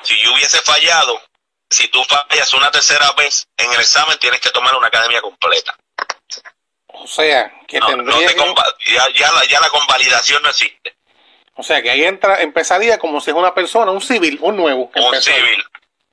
si 0.02 0.20
yo 0.20 0.32
hubiese 0.32 0.58
fallado, 0.60 1.20
si 1.70 1.88
tú 1.88 2.02
fallas 2.04 2.52
una 2.54 2.70
tercera 2.70 3.10
vez 3.12 3.48
en 3.56 3.72
el 3.72 3.80
examen, 3.80 4.18
tienes 4.18 4.40
que 4.40 4.50
tomar 4.50 4.74
una 4.76 4.88
academia 4.88 5.20
completa. 5.20 5.76
O 6.88 7.06
sea, 7.06 7.52
que 7.66 7.80
tendría 7.80 8.28
ya, 9.14 9.32
la, 9.32 9.44
ya 9.46 9.60
la 9.60 9.68
convalidación 9.70 10.42
no 10.42 10.50
existe. 10.50 10.96
O 11.54 11.62
sea, 11.62 11.82
que 11.82 11.90
ahí 11.90 12.04
entra, 12.04 12.40
empezaría 12.40 12.98
como 12.98 13.20
si 13.20 13.30
es 13.30 13.36
una 13.36 13.54
persona, 13.54 13.90
un 13.90 14.00
civil, 14.00 14.38
un 14.40 14.56
nuevo. 14.56 14.90
Un 14.94 15.22
civil, 15.22 15.64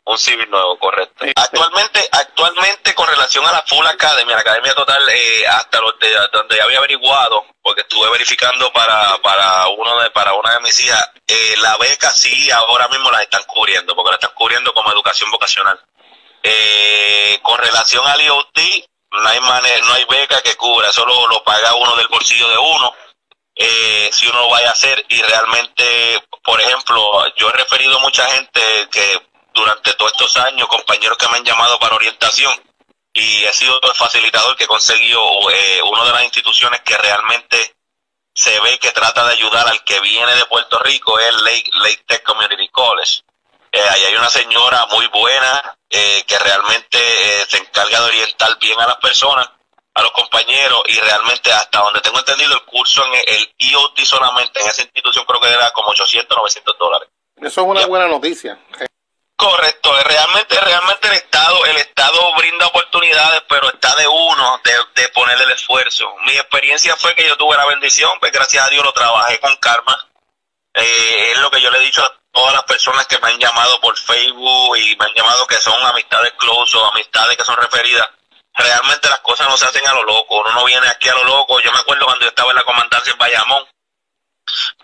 un 0.10 0.18
civil 0.18 0.50
nuevo, 0.50 0.78
correcto. 0.80 1.26
Actualmente, 1.36 2.08
actualmente 2.12 2.96
con 2.96 3.08
relación 3.08 3.46
a 3.46 3.52
la 3.52 3.64
Full 3.68 3.86
Academy, 3.86 4.32
la 4.32 4.40
Academia 4.40 4.74
Total, 4.74 5.08
eh, 5.10 5.48
hasta 5.48 5.80
los 5.82 6.00
de, 6.00 6.10
donde 6.34 6.58
ya 6.58 6.64
había 6.64 6.80
averiguado, 6.80 7.46
porque 7.62 7.82
estuve 7.82 8.10
verificando 8.10 8.74
para, 8.74 9.18
para 9.22 9.68
uno 9.68 10.02
de, 10.02 10.10
para 10.10 10.34
una 10.34 10.54
de 10.54 10.62
mis 10.62 10.80
hijas, 10.80 11.12
eh, 11.28 11.56
la 11.60 11.78
beca 11.78 12.10
sí 12.10 12.50
ahora 12.50 12.88
mismo 12.88 13.12
la 13.12 13.22
están 13.22 13.44
cubriendo, 13.44 13.96
porque 13.96 14.10
la 14.10 14.16
están 14.16 14.34
cubriendo 14.34 14.74
como 14.74 14.92
educación 14.92 15.30
vocacional. 15.30 15.80
Eh, 16.42 17.40
con 17.44 17.60
relación 17.60 18.06
al 18.08 18.20
IoT, 18.20 18.60
no 19.12 19.28
hay 19.28 19.40
manera, 19.42 19.86
no 19.86 19.94
hay 19.94 20.06
beca 20.06 20.42
que 20.42 20.56
cubra, 20.56 20.92
solo 20.92 21.28
lo 21.28 21.44
paga 21.44 21.76
uno 21.76 21.96
del 21.96 22.08
bolsillo 22.08 22.50
de 22.50 22.58
uno. 22.58 22.94
si 24.12 24.28
uno 24.28 24.40
lo 24.40 24.50
vaya 24.50 24.70
a 24.70 24.72
hacer 24.72 25.06
y 25.10 25.22
realmente, 25.22 26.24
por 26.44 26.60
ejemplo, 26.60 27.28
yo 27.36 27.50
he 27.50 27.54
referido 27.54 27.98
a 27.98 28.02
mucha 28.02 28.26
gente 28.32 28.62
que 28.92 29.29
durante 29.54 29.94
todos 29.94 30.12
estos 30.14 30.38
años, 30.38 30.68
compañeros 30.68 31.18
que 31.18 31.28
me 31.30 31.38
han 31.38 31.44
llamado 31.44 31.80
para 31.80 31.96
orientación, 31.96 32.54
y 33.14 33.44
he 33.44 33.54
sido 33.54 33.80
el 33.82 33.94
facilitador 33.94 34.56
que 34.56 34.66
he 34.66 34.68
conseguido 34.68 35.22
eh, 35.52 35.82
una 35.84 36.06
de 36.06 36.12
las 36.12 36.24
instituciones 36.24 36.82
que 36.82 36.98
realmente 36.98 37.76
se 38.34 38.58
ve 38.62 38.80
que 38.80 38.92
trata 38.92 39.26
de 39.26 39.34
ayudar 39.34 39.68
al 39.68 39.84
que 39.84 40.00
viene 40.00 40.34
de 40.34 40.46
Puerto 40.46 40.80
Rico, 40.80 41.20
es 41.20 41.34
Lake, 41.42 41.70
Lake 41.74 42.04
Tech 42.08 42.24
Community 42.24 42.70
College. 42.70 43.22
Eh, 43.72 43.82
ahí 43.92 44.06
hay 44.06 44.16
una 44.16 44.30
señora 44.30 44.86
muy 44.88 45.06
buena 45.08 45.78
eh, 45.90 46.24
que 46.26 46.40
realmente 46.40 46.98
eh, 46.98 47.46
se 47.48 47.58
encarga 47.58 48.00
de 48.00 48.06
orientar 48.06 48.58
bien 48.60 48.80
a 48.80 48.88
las 48.88 48.98
personas, 48.98 49.48
a 49.94 50.02
los 50.02 50.12
compañeros 50.12 50.84
y 50.88 51.00
realmente 51.00 51.52
hasta 51.52 51.80
donde 51.80 52.00
tengo 52.02 52.20
entendido 52.20 52.54
el 52.54 52.64
curso 52.64 53.06
en 53.06 53.14
el 53.28 53.54
IoT 53.58 54.00
solamente 54.06 54.62
en 54.62 54.70
esa 54.70 54.84
institución 54.84 55.26
creo 55.26 55.42
que 55.42 55.50
era 55.50 55.72
como 55.72 55.90
800, 55.90 56.38
900 56.38 56.78
dólares. 56.80 57.10
Eso 57.36 57.62
es 57.62 57.68
una 57.68 57.86
buena 57.86 58.08
noticia. 58.08 58.58
Correcto, 59.40 59.94
realmente, 60.04 60.60
realmente 60.60 61.08
el 61.08 61.14
Estado, 61.14 61.66
el 61.68 61.78
Estado 61.78 62.36
brinda 62.36 62.68
oportunidades, 62.68 63.42
pero 63.48 63.70
está 63.70 63.96
de 63.96 64.06
uno 64.06 64.60
de, 64.66 64.74
de 65.02 65.08
poner 65.10 65.40
el 65.40 65.52
esfuerzo. 65.52 66.14
Mi 66.26 66.34
experiencia 66.34 66.94
fue 66.98 67.16
que 67.16 67.26
yo 67.26 67.38
tuve 67.38 67.56
la 67.56 67.66
bendición, 67.68 68.12
pues 68.20 68.34
gracias 68.34 68.68
a 68.68 68.70
Dios 68.70 68.84
lo 68.84 68.92
trabajé 68.92 69.40
con 69.40 69.56
karma. 69.56 69.98
Eh, 70.74 71.32
es 71.32 71.38
lo 71.38 71.50
que 71.50 71.62
yo 71.62 71.72
le 71.72 71.78
he 71.78 71.84
dicho 71.84 72.04
a 72.04 72.14
todas 72.34 72.54
las 72.54 72.64
personas 72.66 73.08
que 73.08 73.18
me 73.20 73.30
han 73.30 73.40
llamado 73.40 73.80
por 73.80 73.98
Facebook 73.98 74.76
y 74.76 74.98
me 74.98 75.06
han 75.06 75.14
llamado 75.16 75.48
que 75.48 75.56
son 75.56 75.82
amistades 75.86 76.34
close 76.38 76.76
o 76.76 76.92
amistades 76.92 77.38
que 77.38 77.46
son 77.46 77.56
referidas. 77.56 78.10
Realmente 78.56 79.10
las 79.10 79.22
cosas 79.22 79.48
no 79.48 79.56
se 79.56 79.68
hacen 79.68 79.88
a 79.88 79.94
lo 79.94 80.04
loco, 80.04 80.42
uno 80.42 80.52
no 80.52 80.66
viene 80.66 80.90
aquí 80.90 81.08
a 81.08 81.16
lo 81.16 81.24
loco. 81.24 81.62
Yo 81.62 81.72
me 81.72 81.80
acuerdo 81.80 82.04
cuando 82.04 82.26
yo 82.26 82.30
estaba 82.30 82.50
en 82.50 82.58
la 82.58 82.64
comandancia 82.64 83.14
en 83.14 83.18
Bayamón, 83.18 83.66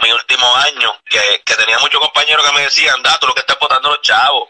mi 0.05 0.11
último 0.11 0.55
año, 0.57 0.95
que, 1.05 1.41
que 1.43 1.55
tenía 1.55 1.79
muchos 1.79 1.99
compañeros 1.99 2.45
que 2.45 2.55
me 2.55 2.61
decían, 2.61 3.01
da, 3.01 3.17
tú 3.19 3.27
lo 3.27 3.33
que 3.33 3.39
estás 3.39 3.57
votando 3.59 3.89
los 3.89 4.01
chavos, 4.01 4.49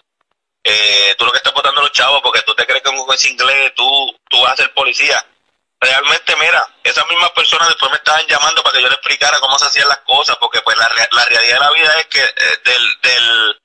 eh, 0.63 1.15
tú 1.17 1.25
lo 1.25 1.31
que 1.31 1.38
estás 1.38 1.53
votando 1.53 1.81
los 1.81 1.91
chavos 1.91 2.21
porque 2.21 2.41
tú 2.41 2.53
te 2.53 2.65
crees 2.65 2.83
que 2.83 2.93
con 2.93 3.13
ese 3.13 3.29
inglés 3.29 3.74
tú, 3.75 4.19
tú 4.29 4.41
vas 4.41 4.53
a 4.53 4.57
ser 4.57 4.74
policía. 4.74 5.25
Realmente, 5.79 6.35
mira, 6.38 6.67
esas 6.83 7.07
mismas 7.07 7.31
personas 7.31 7.67
después 7.69 7.91
me 7.91 7.97
estaban 7.97 8.25
llamando 8.27 8.63
para 8.63 8.75
que 8.75 8.81
yo 8.81 8.89
les 8.89 8.97
explicara 8.97 9.39
cómo 9.39 9.57
se 9.57 9.65
hacían 9.65 9.88
las 9.88 10.00
cosas, 10.00 10.35
porque 10.38 10.62
pues 10.62 10.75
la, 10.77 10.89
la 11.12 11.25
realidad 11.25 11.53
de 11.53 11.65
la 11.65 11.71
vida 11.71 11.93
es 12.00 12.05
que 12.07 12.24
eh, 12.24 12.59
del, 12.65 13.01
del, 13.01 13.62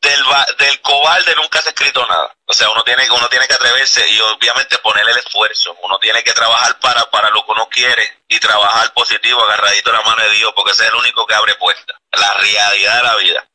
del, 0.00 0.24
del 0.58 0.80
cobarde 0.80 1.34
nunca 1.36 1.60
se 1.60 1.68
ha 1.68 1.72
escrito 1.72 2.06
nada. 2.06 2.34
O 2.46 2.52
sea, 2.52 2.70
uno 2.70 2.82
tiene, 2.84 3.10
uno 3.10 3.28
tiene 3.28 3.46
que 3.46 3.54
atreverse 3.54 4.08
y 4.08 4.20
obviamente 4.20 4.78
poner 4.78 5.08
el 5.08 5.18
esfuerzo. 5.18 5.76
Uno 5.82 5.98
tiene 5.98 6.22
que 6.22 6.32
trabajar 6.32 6.78
para, 6.80 7.04
para 7.10 7.30
lo 7.30 7.44
que 7.44 7.52
uno 7.52 7.68
quiere 7.68 8.22
y 8.28 8.38
trabajar 8.38 8.92
positivo, 8.94 9.42
agarradito 9.42 9.92
la 9.92 10.02
mano 10.02 10.22
de 10.22 10.30
Dios, 10.30 10.52
porque 10.54 10.72
ese 10.72 10.84
es 10.84 10.90
el 10.90 10.96
único 10.96 11.26
que 11.26 11.34
abre 11.34 11.54
puertas. 11.56 11.96
La 12.12 12.32
realidad 12.34 12.96
de 12.96 13.02
la 13.02 13.16
vida. 13.16 13.46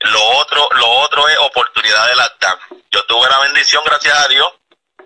Lo 0.00 0.22
otro, 0.38 0.68
lo 0.72 0.88
otro 0.88 1.28
es 1.28 1.38
oportunidad 1.38 2.08
de 2.08 2.16
lactar. 2.16 2.58
Yo 2.90 3.04
tuve 3.04 3.28
la 3.28 3.38
bendición, 3.40 3.82
gracias 3.84 4.16
a 4.16 4.28
Dios. 4.28 4.52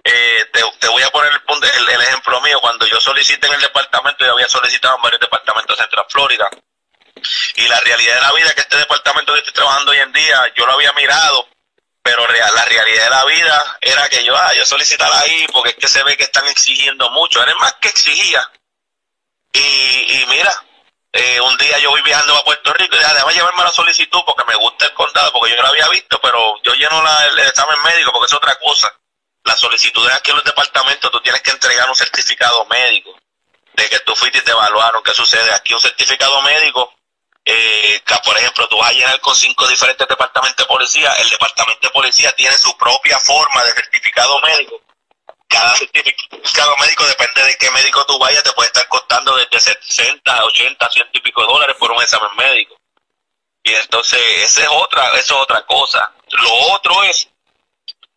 Eh, 0.05 0.45
te, 0.53 0.63
te, 0.79 0.89
voy 0.89 1.03
a 1.03 1.11
poner 1.11 1.33
el, 1.33 1.89
el, 1.89 2.01
ejemplo 2.01 2.41
mío. 2.41 2.61
Cuando 2.61 2.87
yo 2.87 3.01
solicité 3.01 3.49
en 3.49 3.55
el 3.55 3.61
departamento, 3.61 4.25
yo 4.25 4.33
había 4.33 4.49
solicitado 4.49 4.97
en 4.97 5.03
varios 5.03 5.21
departamentos 5.21 5.77
de 5.77 5.83
Central 5.83 6.07
Florida 6.09 6.49
y 7.57 7.69
la 7.69 7.81
realidad 7.81 8.15
de 8.15 8.21
la 8.21 8.33
vida 8.33 8.55
que 8.55 8.61
este 8.61 8.77
departamento 8.77 9.33
que 9.33 9.39
estoy 9.39 9.55
trabajando 9.55 9.93
hoy 9.93 9.99
en 9.99 10.13
día, 10.13 10.53
yo 10.55 10.67
lo 10.67 10.73
había 10.73 10.93
mirado, 10.93 11.49
pero 12.03 12.27
la 12.29 12.65
realidad 12.65 13.05
de 13.05 13.11
la 13.11 13.25
vida 13.25 13.79
era 13.81 14.09
que 14.09 14.25
yo, 14.25 14.37
ah, 14.37 14.55
yo 14.55 14.65
solicitara 14.65 15.19
ahí 15.21 15.47
porque 15.53 15.71
es 15.71 15.77
que 15.77 15.89
se 15.89 16.03
ve 16.05 16.17
que 16.17 16.25
están 16.25 16.47
exigiendo 16.47 17.11
mucho, 17.11 17.43
era 17.43 17.55
más 17.57 17.75
que 17.75 17.89
exigía. 17.89 18.49
Y, 19.53 19.59
y 19.59 20.27
mira, 20.29 20.53
eh, 21.13 21.41
un 21.41 21.57
día 21.57 21.79
yo 21.79 21.91
voy 21.91 22.03
viajando 22.03 22.37
a 22.37 22.45
Puerto 22.45 22.73
Rico 22.75 22.95
y 22.95 22.99
dije, 22.99 23.13
déjame 23.13 23.33
llevarme 23.33 23.65
la 23.65 23.73
solicitud 23.73 24.21
porque 24.27 24.45
me 24.45 24.55
gusta 24.57 24.85
el 24.85 24.93
condado, 24.93 25.33
porque 25.33 25.57
yo 25.57 25.63
lo 25.63 25.69
había 25.69 25.89
visto, 25.89 26.21
pero 26.21 26.63
yo 26.63 26.75
lleno 26.75 27.03
la, 27.03 27.27
el 27.27 27.39
examen 27.41 27.83
médico 27.83 28.13
porque 28.13 28.27
es 28.27 28.35
otra 28.35 28.57
cosa. 28.57 28.93
La 29.43 29.57
solicitud 29.57 30.07
de 30.07 30.13
aquí 30.13 30.31
en 30.31 30.37
los 30.37 30.45
departamentos, 30.45 31.11
tú 31.11 31.21
tienes 31.21 31.41
que 31.41 31.53
entregar 31.53 31.89
un 31.89 31.97
certificado 31.97 32.67
médico 32.67 33.17
de 33.73 33.89
que 33.89 33.99
tú 34.01 34.15
fuiste 34.15 34.39
y 34.39 34.43
te 34.43 34.51
evaluaron. 34.51 35.03
¿Qué 35.03 35.15
sucede? 35.15 35.53
Aquí 35.55 35.73
un 35.73 35.81
certificado 35.81 36.43
médico 36.43 36.96
por 38.23 38.37
ejemplo 38.37 38.69
tú 38.69 38.79
vas 38.79 38.91
a 38.91 38.93
llenar 38.93 39.21
con 39.21 39.35
cinco 39.35 39.67
diferentes 39.67 40.07
departamentos 40.07 40.65
de 40.65 40.69
policía, 40.69 41.13
el 41.15 41.31
departamento 41.31 41.87
de 41.87 41.93
policía 41.93 42.33
tiene 42.33 42.57
su 42.57 42.77
propia 42.77 43.19
forma 43.19 43.65
de 43.65 43.73
certificado 43.73 44.41
médico. 44.41 44.81
Cada 45.49 45.77
certificado 45.77 46.77
médico 46.79 47.07
depende 47.07 47.45
de 47.45 47.57
qué 47.57 47.71
médico 47.71 48.05
tú 48.07 48.19
vayas, 48.19 48.43
te 48.43 48.53
puede 48.53 48.67
estar 48.67 48.87
costando 48.89 49.37
desde 49.37 49.61
60, 49.61 50.45
80, 50.45 50.91
100 50.91 51.09
y 51.13 51.21
pico 51.21 51.43
dólares 51.45 51.77
por 51.79 51.91
un 51.93 52.03
examen 52.03 52.31
médico. 52.37 52.77
Y 53.63 53.75
entonces, 53.75 54.21
esa 54.43 54.63
es 54.63 54.69
otra, 54.69 55.09
eso 55.11 55.35
es 55.37 55.43
otra 55.43 55.65
cosa. 55.67 56.13
Lo 56.31 56.53
otro 56.75 57.03
es, 57.05 57.29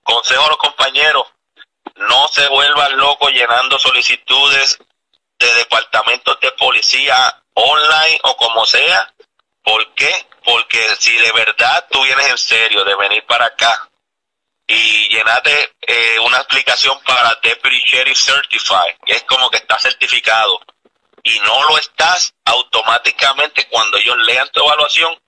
consejo 0.04 0.46
a 0.46 0.50
los 0.50 0.58
compañeros, 0.58 1.26
no 1.96 2.28
se 2.28 2.48
vuelvan 2.48 2.98
locos 2.98 3.32
llenando 3.32 3.80
solicitudes 3.80 4.80
de 5.38 5.54
departamentos 5.56 6.40
de 6.40 6.52
policía 6.52 7.42
online 7.54 8.20
o 8.24 8.38
como 8.38 8.66
sea, 8.66 9.14
¿Por 9.64 9.94
qué? 9.94 10.28
Porque 10.44 10.80
si 11.00 11.16
de 11.18 11.32
verdad 11.32 11.88
tú 11.92 12.02
vienes 12.04 12.30
en 12.30 12.38
serio 12.38 12.84
de 12.84 12.96
venir 12.96 13.26
para 13.26 13.46
acá 13.46 13.90
y 14.68 15.10
llenate 15.10 15.74
eh, 15.82 16.20
una 16.20 16.38
aplicación 16.38 17.00
para 17.04 17.36
Deputy 17.42 17.80
Sheriff 17.86 18.18
Certified, 18.18 18.98
que 19.06 19.14
es 19.14 19.24
como 19.24 19.50
que 19.50 19.58
está 19.58 19.80
certificado, 19.80 20.62
y 21.24 21.40
no 21.40 21.64
lo 21.64 21.78
estás, 21.78 22.34
automáticamente 22.46 23.68
cuando 23.68 23.98
ellos 23.98 24.18
lean 24.20 24.50
tu 24.52 24.62
evaluación, 24.62 25.20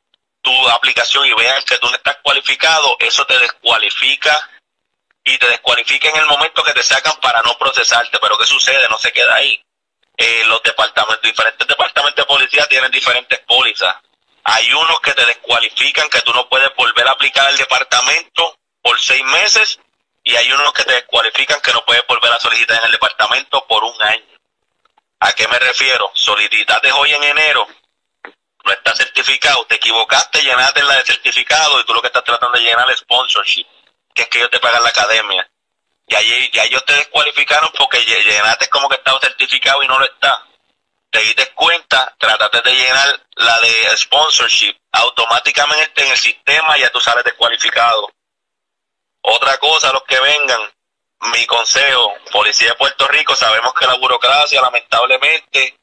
tu 0.41 0.69
aplicación 0.69 1.25
y 1.25 1.33
vean 1.33 1.63
que 1.63 1.77
tú 1.77 1.87
no 1.87 1.95
estás 1.95 2.17
cualificado, 2.23 2.95
eso 2.99 3.25
te 3.25 3.37
descualifica 3.39 4.49
y 5.23 5.37
te 5.37 5.47
descualifica 5.47 6.09
en 6.09 6.17
el 6.17 6.25
momento 6.25 6.63
que 6.63 6.73
te 6.73 6.83
sacan 6.83 7.15
para 7.21 7.41
no 7.43 7.57
procesarte. 7.57 8.17
Pero 8.19 8.37
¿qué 8.37 8.45
sucede? 8.45 8.87
No 8.89 8.97
se 8.97 9.11
queda 9.11 9.35
ahí. 9.35 9.61
Eh, 10.17 10.43
los 10.45 10.61
departamentos, 10.63 11.21
diferentes 11.21 11.67
departamentos 11.67 12.25
de 12.25 12.27
policía 12.27 12.67
tienen 12.67 12.91
diferentes 12.91 13.39
pólizas. 13.39 13.95
Hay 14.43 14.73
unos 14.73 14.99
que 15.01 15.13
te 15.13 15.25
descualifican, 15.25 16.09
que 16.09 16.21
tú 16.21 16.33
no 16.33 16.47
puedes 16.49 16.73
volver 16.75 17.07
a 17.07 17.11
aplicar 17.11 17.47
al 17.47 17.57
departamento 17.57 18.57
por 18.81 18.99
seis 18.99 19.23
meses, 19.23 19.79
y 20.23 20.35
hay 20.35 20.51
unos 20.51 20.73
que 20.73 20.83
te 20.83 20.93
descualifican 20.93 21.61
que 21.61 21.73
no 21.73 21.83
puedes 21.85 22.05
volver 22.07 22.31
a 22.31 22.39
solicitar 22.39 22.79
en 22.79 22.85
el 22.85 22.91
departamento 22.91 23.65
por 23.67 23.83
un 23.83 24.03
año. 24.03 24.25
¿A 25.19 25.31
qué 25.33 25.47
me 25.47 25.59
refiero? 25.59 26.11
Solicitaste 26.15 26.91
hoy 26.91 27.13
en 27.13 27.23
enero, 27.23 27.67
no 28.63 28.71
está 28.71 28.95
certificado, 28.95 29.65
te 29.65 29.75
equivocaste, 29.75 30.41
llenaste 30.41 30.83
la 30.83 30.95
de 30.95 31.05
certificado 31.05 31.79
y 31.79 31.85
tú 31.85 31.93
lo 31.93 32.01
que 32.01 32.07
estás 32.07 32.23
tratando 32.23 32.57
de 32.57 32.63
llenar 32.63 32.89
es 32.89 32.99
sponsorship, 32.99 33.65
que 34.13 34.23
es 34.23 34.27
que 34.29 34.39
ellos 34.39 34.51
te 34.51 34.59
pagan 34.59 34.83
la 34.83 34.89
academia. 34.89 35.47
Y 36.07 36.15
ahí 36.15 36.49
ya 36.51 36.63
ellos 36.63 36.83
te 36.85 36.93
descualificaron 36.93 37.71
porque 37.77 38.03
llenaste 38.03 38.67
como 38.69 38.89
que 38.89 38.95
estaba 38.95 39.19
certificado 39.19 39.81
y 39.83 39.87
no 39.87 39.97
lo 39.99 40.05
está 40.05 40.45
te 41.11 41.19
diste 41.19 41.47
cuenta, 41.53 42.15
trataste 42.17 42.61
de 42.61 42.73
llenar 42.73 43.27
la 43.35 43.59
de 43.59 43.97
sponsorship, 43.97 44.75
automáticamente 44.93 46.03
en 46.03 46.11
el 46.11 46.17
sistema 46.17 46.77
ya 46.77 46.89
tú 46.89 46.99
sales 46.99 47.23
descualificado. 47.23 48.09
Otra 49.21 49.57
cosa, 49.57 49.91
los 49.91 50.03
que 50.03 50.19
vengan, 50.19 50.61
mi 51.33 51.45
consejo, 51.45 52.13
Policía 52.31 52.69
de 52.69 52.75
Puerto 52.75 53.07
Rico, 53.09 53.35
sabemos 53.35 53.73
que 53.73 53.85
la 53.85 53.95
burocracia, 53.95 54.61
lamentablemente, 54.61 55.77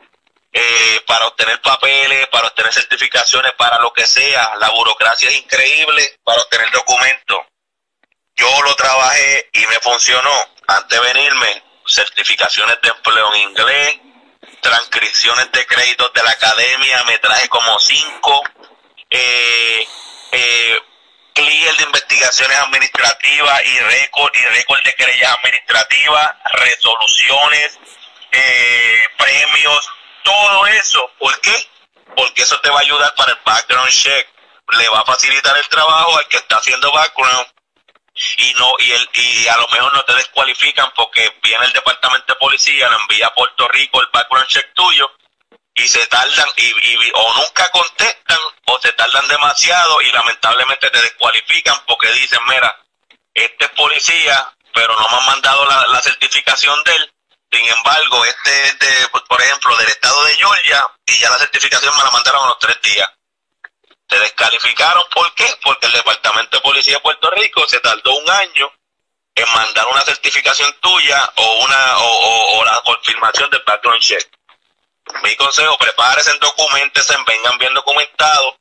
eh, 0.51 1.01
para 1.07 1.27
obtener 1.27 1.61
papeles, 1.61 2.27
para 2.29 2.49
obtener 2.49 2.73
certificaciones, 2.73 3.53
para 3.53 3.79
lo 3.81 3.93
que 3.93 4.07
sea, 4.07 4.57
la 4.59 4.71
burocracia 4.71 5.29
es 5.29 5.37
increíble 5.37 6.19
para 6.25 6.43
obtener 6.43 6.71
documentos. 6.71 7.39
Yo 8.35 8.63
lo 8.63 8.75
trabajé 8.75 9.51
y 9.53 9.67
me 9.67 9.79
funcionó. 9.81 10.33
Antes 10.67 11.01
de 11.01 11.13
venirme, 11.13 11.63
certificaciones 11.87 12.79
de 12.83 12.89
empleo 12.89 13.35
en 13.35 13.41
inglés, 13.51 14.01
transcripciones 14.61 15.51
de 15.53 15.67
créditos 15.67 16.13
de 16.13 16.23
la 16.23 16.31
academia, 16.31 17.05
me 17.05 17.19
traje 17.19 17.49
como 17.49 17.79
cinco, 17.79 18.43
eh, 19.11 19.87
eh, 20.33 20.81
clear 21.33 21.77
de 21.77 21.85
investigaciones 21.85 22.59
administrativas 22.59 23.65
y 23.65 23.79
récord 23.79 24.33
y 24.35 24.55
récord 24.55 24.83
de 24.83 24.95
querellas 24.95 25.37
administrativas, 25.39 26.33
resoluciones, 26.53 27.79
eh, 28.33 29.05
premios, 29.17 29.91
todo 30.23 30.67
eso. 30.67 31.11
¿Por 31.19 31.41
qué? 31.41 31.55
Porque 32.17 32.43
eso 32.43 32.59
te 32.61 32.71
va 32.71 32.79
a 32.79 32.83
ayudar 32.83 33.15
para 33.15 33.33
el 33.33 33.39
background 33.45 33.91
check. 33.91 34.29
Le 34.73 34.89
va 34.89 35.01
a 35.01 35.05
facilitar 35.05 35.57
el 35.57 35.69
trabajo 35.69 36.19
al 36.19 36.29
que 36.29 36.37
está 36.37 36.57
haciendo 36.57 36.93
background 36.93 37.47
y 38.39 38.55
no 38.55 38.73
y 38.79 38.93
el 38.93 39.09
y 39.15 39.47
a 39.49 39.57
lo 39.57 39.69
mejor 39.69 39.93
no 39.95 40.05
te 40.05 40.15
descualifican 40.15 40.93
porque 40.95 41.39
viene 41.43 41.65
el 41.67 41.73
departamento 41.73 42.33
de 42.33 42.39
policía, 42.39 42.89
lo 42.89 43.01
envía 43.01 43.27
a 43.27 43.35
Puerto 43.35 43.69
Rico 43.69 44.01
el 44.01 44.09
background 44.13 44.49
check 44.49 44.73
tuyo 44.75 45.11
y 45.75 45.87
se 45.87 46.05
tardan 46.07 46.49
y, 46.57 47.11
o 47.15 47.35
nunca 47.35 47.71
contestan 47.71 48.39
o 48.67 48.81
se 48.81 48.93
tardan 48.93 49.29
demasiado 49.29 50.01
y 50.03 50.11
lamentablemente 50.11 50.91
te 50.91 51.01
descualifican 51.01 51.77
porque 51.87 52.11
dicen, 52.13 52.41
mira, 52.49 52.77
este 53.33 53.65
es 53.65 53.71
policía, 53.71 54.53
pero 54.75 54.99
no 54.99 55.09
me 55.09 55.17
han 55.17 55.27
mandado 55.27 55.65
la, 55.67 55.87
la 55.89 56.03
certificación 56.03 56.83
de 56.85 56.97
él. 56.97 57.13
Sin 57.51 57.67
embargo, 57.69 58.25
este 58.25 58.69
es 58.69 58.79
de, 58.79 59.09
por 59.27 59.41
ejemplo, 59.41 59.77
del 59.77 59.89
estado 59.89 60.25
de 60.25 60.35
Georgia 60.35 60.85
y 61.07 61.17
ya 61.17 61.31
la 61.31 61.39
certificación 61.39 61.97
me 61.97 62.03
la 62.03 62.11
mandaron 62.11 62.45
a 62.45 62.49
los 62.49 62.59
tres 62.59 62.81
días. 62.83 63.09
Te 64.09 64.19
descalificaron, 64.19 65.05
¿por 65.15 65.35
qué? 65.35 65.45
Porque 65.63 65.87
el 65.87 65.93
Departamento 65.93 66.57
de 66.57 66.63
Policía 66.63 66.95
de 66.95 67.01
Puerto 67.01 67.31
Rico 67.31 67.69
se 67.69 67.79
tardó 67.81 68.17
un 68.17 68.31
año 68.31 68.73
en 69.35 69.53
mandar 69.53 69.87
una 69.89 70.01
certificación 70.01 70.75
tuya 70.81 71.31
o 71.37 71.65
una 71.65 71.99
o, 71.99 72.65
la 72.65 72.81
confirmación 72.87 73.51
del 73.51 73.63
background 73.67 74.01
check. 74.01 74.27
Mi 75.23 75.37
consejo, 75.37 75.77
prepárense, 75.77 76.33
documentense, 76.39 77.17
vengan 77.27 77.59
bien 77.59 77.75
documentados 77.75 78.55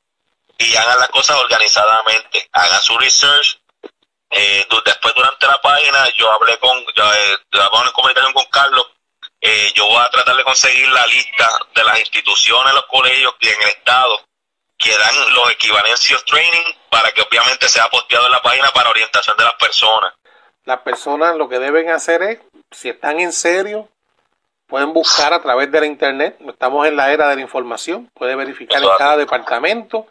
y 0.58 0.76
hagan 0.76 1.00
las 1.00 1.10
cosas 1.10 1.38
organizadamente. 1.38 2.50
Hagan 2.52 2.82
su 2.82 2.98
research. 2.98 3.60
Eh, 4.30 4.68
después, 4.84 5.14
durante 5.16 5.48
la 5.48 5.62
página, 5.62 6.10
yo 6.18 6.30
hablé 6.30 6.60
con, 6.60 6.78
eh, 6.78 7.38
en 7.54 7.92
comunicación 7.94 8.34
con 8.34 8.46
Carlos. 8.46 8.86
Eh, 9.40 9.72
yo 9.76 9.86
voy 9.86 10.04
a 10.04 10.10
tratar 10.10 10.36
de 10.36 10.44
conseguir 10.44 10.90
la 10.90 11.08
lista 11.08 11.60
de 11.74 11.84
las 11.86 12.00
instituciones, 12.00 12.74
los 12.74 12.86
colegios 12.88 13.34
y 13.40 13.48
en 13.48 13.62
el 13.62 13.70
estado 13.70 14.27
que 14.78 14.92
dan 14.92 15.34
los 15.34 15.52
equivalencios 15.52 16.24
training 16.26 16.74
para 16.90 17.12
que 17.12 17.22
obviamente 17.22 17.68
sea 17.68 17.90
posteado 17.90 18.28
en 18.28 18.32
la 18.32 18.42
página 18.42 18.70
para 18.72 18.90
orientación 18.90 19.36
de 19.38 19.44
las 19.44 19.56
personas. 19.56 20.14
Las 20.66 20.82
personas 20.82 21.36
lo 21.36 21.50
que 21.50 21.60
deben 21.60 21.90
hacer 21.90 22.22
es, 22.24 22.40
si 22.72 22.90
están 22.90 23.20
en 23.20 23.32
serio, 23.32 23.90
pueden 24.68 24.94
buscar 24.94 25.34
a 25.34 25.42
través 25.42 25.72
de 25.72 25.80
la 25.80 25.86
internet. 25.88 26.38
Estamos 26.48 26.86
en 26.88 26.96
la 26.96 27.12
era 27.12 27.30
de 27.30 27.36
la 27.38 27.42
información. 27.42 28.10
Puede 28.14 28.36
verificar 28.36 28.84
en 28.84 28.90
cada 28.98 29.18
departamento, 29.18 30.08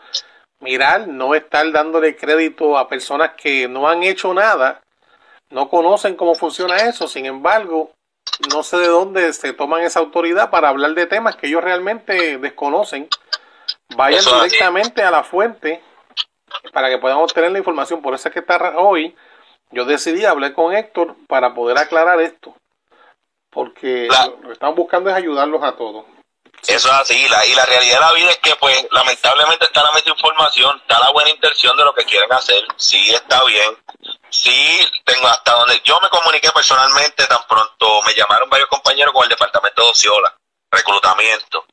mirar, 0.60 1.06
no 1.06 1.34
estar 1.34 1.70
dándole 1.70 2.16
crédito 2.16 2.78
a 2.78 2.88
personas 2.88 3.32
que 3.36 3.68
no 3.68 3.88
han 3.88 4.02
hecho 4.02 4.32
nada, 4.34 4.80
no 5.50 5.68
conocen 5.68 6.16
cómo 6.16 6.34
funciona 6.34 6.76
eso. 6.78 7.06
Sin 7.06 7.26
embargo, 7.26 7.92
no 8.52 8.62
sé 8.62 8.78
de 8.78 8.88
dónde 8.88 9.32
se 9.32 9.52
toman 9.52 9.82
esa 9.82 10.00
autoridad 10.00 10.50
para 10.50 10.70
hablar 10.70 10.94
de 10.94 11.06
temas 11.06 11.36
que 11.36 11.46
ellos 11.46 11.62
realmente 11.62 12.38
desconocen 12.38 13.08
Vayan 13.94 14.24
directamente 14.24 15.02
a 15.02 15.10
la 15.10 15.22
fuente 15.22 15.82
para 16.72 16.88
que 16.88 16.98
puedan 16.98 17.18
obtener 17.18 17.52
la 17.52 17.58
información. 17.58 18.02
Por 18.02 18.14
eso 18.14 18.28
es 18.28 18.34
que 18.34 18.40
está 18.40 18.78
hoy 18.78 19.14
yo 19.70 19.84
decidí 19.84 20.24
hablar 20.24 20.54
con 20.54 20.74
Héctor 20.74 21.16
para 21.28 21.54
poder 21.54 21.78
aclarar 21.78 22.20
esto. 22.20 22.54
Porque 23.50 24.08
lo 24.08 24.48
que 24.48 24.52
están 24.52 24.74
buscando 24.74 25.10
es 25.10 25.16
ayudarlos 25.16 25.62
a 25.62 25.76
todos. 25.76 26.04
Eso 26.66 26.88
es 26.88 26.94
así, 26.94 27.28
la, 27.28 27.46
y 27.46 27.54
la 27.54 27.66
realidad 27.66 27.94
de 27.94 28.00
la 28.00 28.12
vida 28.12 28.30
es 28.30 28.38
que 28.38 28.56
pues 28.56 28.86
lamentablemente 28.90 29.66
está 29.66 29.82
la 29.82 29.90
información, 30.04 30.76
está 30.80 30.98
la 30.98 31.12
buena 31.12 31.30
intención 31.30 31.76
de 31.76 31.84
lo 31.84 31.94
que 31.94 32.04
quieren 32.04 32.32
hacer, 32.32 32.66
sí 32.76 33.14
está 33.14 33.44
bien, 33.44 33.76
sí 34.30 34.78
tengo 35.04 35.28
hasta 35.28 35.52
donde, 35.52 35.80
yo 35.84 35.98
me 36.02 36.08
comuniqué 36.08 36.50
personalmente 36.52 37.26
tan 37.26 37.46
pronto, 37.46 38.02
me 38.06 38.14
llamaron 38.14 38.48
varios 38.48 38.68
compañeros 38.68 39.12
con 39.12 39.24
el 39.24 39.28
departamento 39.28 39.82
de 39.82 39.90
Ociola, 39.90 40.34
reclutamiento, 40.70 41.66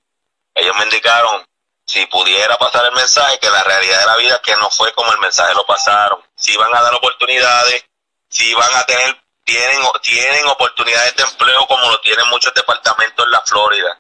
ellos 0.54 0.76
me 0.78 0.84
indicaron, 0.84 1.44
si 1.86 2.06
pudiera 2.08 2.58
pasar 2.58 2.86
el 2.86 2.94
mensaje, 2.94 3.40
que 3.40 3.50
la 3.50 3.64
realidad 3.64 4.00
de 4.00 4.06
la 4.06 4.18
vida 4.18 4.42
que 4.42 4.56
no 4.56 4.70
fue 4.70 4.94
como 4.94 5.12
el 5.12 5.20
mensaje 5.20 5.54
lo 5.54 5.66
pasaron. 5.66 6.22
Si 6.36 6.56
van 6.58 6.74
a 6.76 6.82
dar 6.82 6.94
oportunidades, 6.96 7.86
si 8.30 8.54
van 8.54 8.74
a 8.76 8.84
tener, 8.86 9.22
tienen, 9.44 9.82
tienen 10.02 10.48
oportunidades 10.48 11.16
de 11.16 11.24
empleo 11.24 11.68
como 11.68 11.90
lo 11.90 12.00
tienen 12.00 12.28
muchos 12.30 12.54
departamentos 12.54 13.26
en 13.26 13.32
la 13.32 13.42
Florida. 13.42 14.00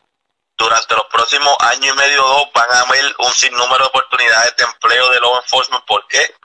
Durante 0.55 0.95
los 0.95 1.05
próximos 1.05 1.55
años 1.59 1.95
y 1.95 1.97
medio 1.97 2.25
o 2.25 2.29
dos 2.29 2.47
van 2.53 2.71
a 2.71 2.81
haber 2.81 3.15
un 3.19 3.33
sinnúmero 3.33 3.83
de 3.83 3.89
oportunidades 3.89 4.55
de 4.55 4.63
empleo 4.63 5.09
de 5.09 5.19
law 5.19 5.35
enforcement. 5.37 5.83
¿Por 5.85 6.07
qué? 6.07 6.35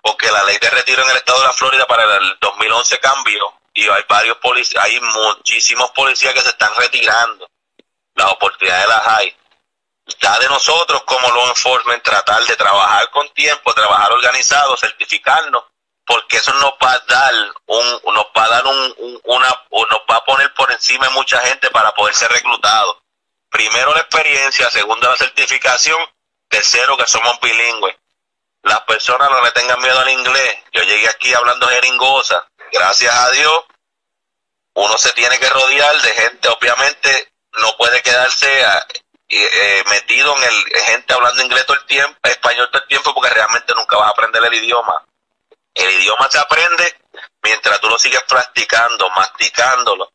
Porque 0.00 0.30
la 0.30 0.44
ley 0.44 0.56
de 0.58 0.70
retiro 0.70 1.02
en 1.02 1.10
el 1.10 1.16
estado 1.16 1.40
de 1.40 1.46
la 1.46 1.52
Florida 1.52 1.86
para 1.86 2.04
el 2.04 2.38
2011 2.40 2.98
cambió 3.00 3.52
y 3.74 3.86
hay 3.88 4.04
varios 4.08 4.38
policías, 4.38 4.82
hay 4.82 4.98
muchísimos 5.00 5.90
policías 5.90 6.32
que 6.32 6.40
se 6.40 6.48
están 6.48 6.74
retirando. 6.76 7.46
Las 8.14 8.32
oportunidades 8.32 8.88
las 8.88 9.06
hay 9.06 9.36
está 10.06 10.38
de 10.38 10.48
nosotros 10.48 11.02
como 11.04 11.28
law 11.30 11.48
enforcement 11.48 12.02
tratar 12.02 12.42
de 12.44 12.56
trabajar 12.56 13.10
con 13.10 13.28
tiempo, 13.30 13.74
trabajar 13.74 14.12
organizado, 14.12 14.76
certificarnos, 14.76 15.64
porque 16.04 16.36
eso 16.36 16.52
nos 16.54 16.72
va 16.82 16.92
a 16.92 16.98
dar 17.00 17.34
un, 17.66 18.14
nos 18.14 18.26
va 18.36 18.44
a 18.44 18.48
dar 18.48 18.66
un, 18.66 19.20
una, 19.24 19.48
nos 19.70 20.00
va 20.10 20.16
a 20.16 20.24
poner 20.24 20.52
por 20.54 20.70
encima 20.72 21.08
de 21.08 21.14
mucha 21.14 21.40
gente 21.40 21.70
para 21.70 21.92
poder 21.94 22.14
ser 22.14 22.30
reclutado. 22.30 23.02
Primero 23.50 23.92
la 23.94 24.00
experiencia, 24.00 24.70
segundo 24.70 25.10
la 25.10 25.16
certificación, 25.16 25.98
tercero 26.48 26.96
que 26.96 27.06
somos 27.06 27.40
bilingües. 27.40 27.96
Las 28.62 28.80
personas 28.82 29.30
no 29.30 29.42
le 29.42 29.50
tengan 29.52 29.80
miedo 29.80 29.98
al 30.00 30.08
inglés. 30.10 30.58
Yo 30.72 30.82
llegué 30.82 31.08
aquí 31.08 31.32
hablando 31.32 31.68
jeringosa. 31.68 32.48
Gracias 32.72 33.14
a 33.14 33.30
Dios, 33.30 33.64
uno 34.74 34.98
se 34.98 35.12
tiene 35.12 35.38
que 35.38 35.48
rodear 35.48 36.00
de 36.02 36.12
gente, 36.14 36.48
obviamente 36.48 37.32
no 37.52 37.76
puede 37.76 38.02
quedarse 38.02 38.64
eh, 39.28 39.84
metido 39.90 40.36
en 40.36 40.44
el 40.44 40.82
gente 40.82 41.12
hablando 41.12 41.42
inglés 41.42 41.66
todo 41.66 41.76
el 41.76 41.86
tiempo, 41.86 42.16
español 42.22 42.68
todo 42.70 42.82
el 42.82 42.88
tiempo, 42.88 43.14
porque 43.14 43.30
realmente 43.30 43.74
nunca 43.74 43.96
vas 43.96 44.08
a 44.08 44.10
aprender 44.10 44.44
el 44.44 44.54
idioma. 44.54 45.04
El 45.74 45.90
idioma 46.00 46.28
se 46.30 46.38
aprende 46.38 46.96
mientras 47.42 47.80
tú 47.80 47.88
lo 47.88 47.98
sigues 47.98 48.22
practicando, 48.22 49.10
masticándolo. 49.10 50.12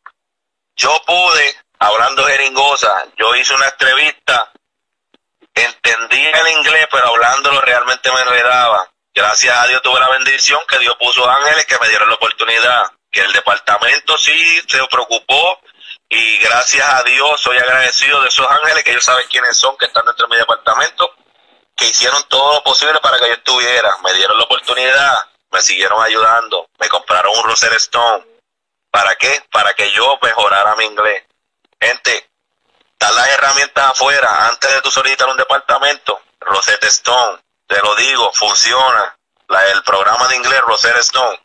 Yo 0.75 1.01
pude, 1.05 1.55
hablando 1.79 2.25
jeringosa, 2.25 3.05
yo 3.17 3.35
hice 3.35 3.53
una 3.53 3.67
entrevista, 3.67 4.51
entendí 5.53 6.25
el 6.25 6.47
inglés, 6.57 6.87
pero 6.89 7.07
hablándolo 7.07 7.61
realmente 7.61 8.11
me 8.11 8.21
enredaba. 8.21 8.89
Gracias 9.13 9.55
a 9.57 9.67
Dios 9.67 9.81
tuve 9.81 9.99
la 9.99 10.09
bendición 10.09 10.59
que 10.67 10.79
Dios 10.79 10.95
puso 10.97 11.29
ángeles 11.29 11.65
que 11.65 11.77
me 11.79 11.89
dieron 11.89 12.07
la 12.09 12.15
oportunidad, 12.15 12.85
que 13.11 13.21
el 13.21 13.33
departamento 13.33 14.17
sí 14.17 14.61
se 14.67 14.81
preocupó 14.87 15.59
y 16.13 16.37
gracias 16.39 16.85
a 16.85 17.03
Dios 17.03 17.39
soy 17.39 17.57
agradecido 17.57 18.21
de 18.21 18.27
esos 18.27 18.45
ángeles 18.45 18.83
que 18.83 18.91
ellos 18.91 19.05
saben 19.05 19.25
quiénes 19.29 19.55
son, 19.55 19.77
que 19.77 19.85
están 19.85 20.05
dentro 20.05 20.27
de 20.27 20.35
mi 20.35 20.37
departamento, 20.37 21.15
que 21.73 21.85
hicieron 21.87 22.21
todo 22.27 22.55
lo 22.55 22.63
posible 22.63 22.99
para 22.99 23.17
que 23.17 23.27
yo 23.27 23.33
estuviera, 23.33 23.97
me 24.03 24.11
dieron 24.13 24.37
la 24.37 24.43
oportunidad, 24.43 25.15
me 25.51 25.61
siguieron 25.61 26.03
ayudando, 26.03 26.67
me 26.79 26.89
compraron 26.89 27.31
un 27.37 27.45
Rosetta 27.45 27.77
Stone. 27.77 28.25
¿Para 28.91 29.15
qué? 29.15 29.41
Para 29.53 29.73
que 29.73 29.89
yo 29.91 30.19
mejorara 30.21 30.75
mi 30.75 30.83
inglés. 30.83 31.23
Gente, 31.79 32.29
están 32.91 33.15
las 33.15 33.29
herramientas 33.29 33.91
afuera 33.91 34.49
antes 34.49 34.69
de 34.69 34.81
tu 34.81 34.91
solicitar 34.91 35.29
un 35.29 35.37
departamento. 35.37 36.19
Rosetta 36.41 36.87
Stone, 36.87 37.39
te 37.67 37.79
lo 37.79 37.95
digo, 37.95 38.33
funciona. 38.33 39.17
La, 39.47 39.65
el 39.69 39.81
programa 39.83 40.27
de 40.27 40.35
inglés 40.35 40.59
Rosetta 40.61 40.99
Stone 40.99 41.40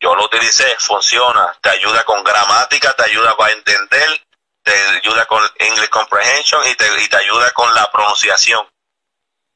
yo 0.00 0.14
lo 0.14 0.24
utilicé, 0.24 0.76
funciona, 0.78 1.54
te 1.60 1.70
ayuda 1.70 2.02
con 2.04 2.24
gramática, 2.24 2.94
te 2.94 3.04
ayuda 3.04 3.36
a 3.38 3.50
entender, 3.50 4.26
te 4.62 4.72
ayuda 4.72 5.26
con 5.26 5.42
English 5.58 5.90
Comprehension 5.90 6.66
y 6.68 6.74
te, 6.74 7.02
y 7.02 7.08
te 7.08 7.16
ayuda 7.18 7.52
con 7.52 7.72
la 7.74 7.90
pronunciación. 7.92 8.66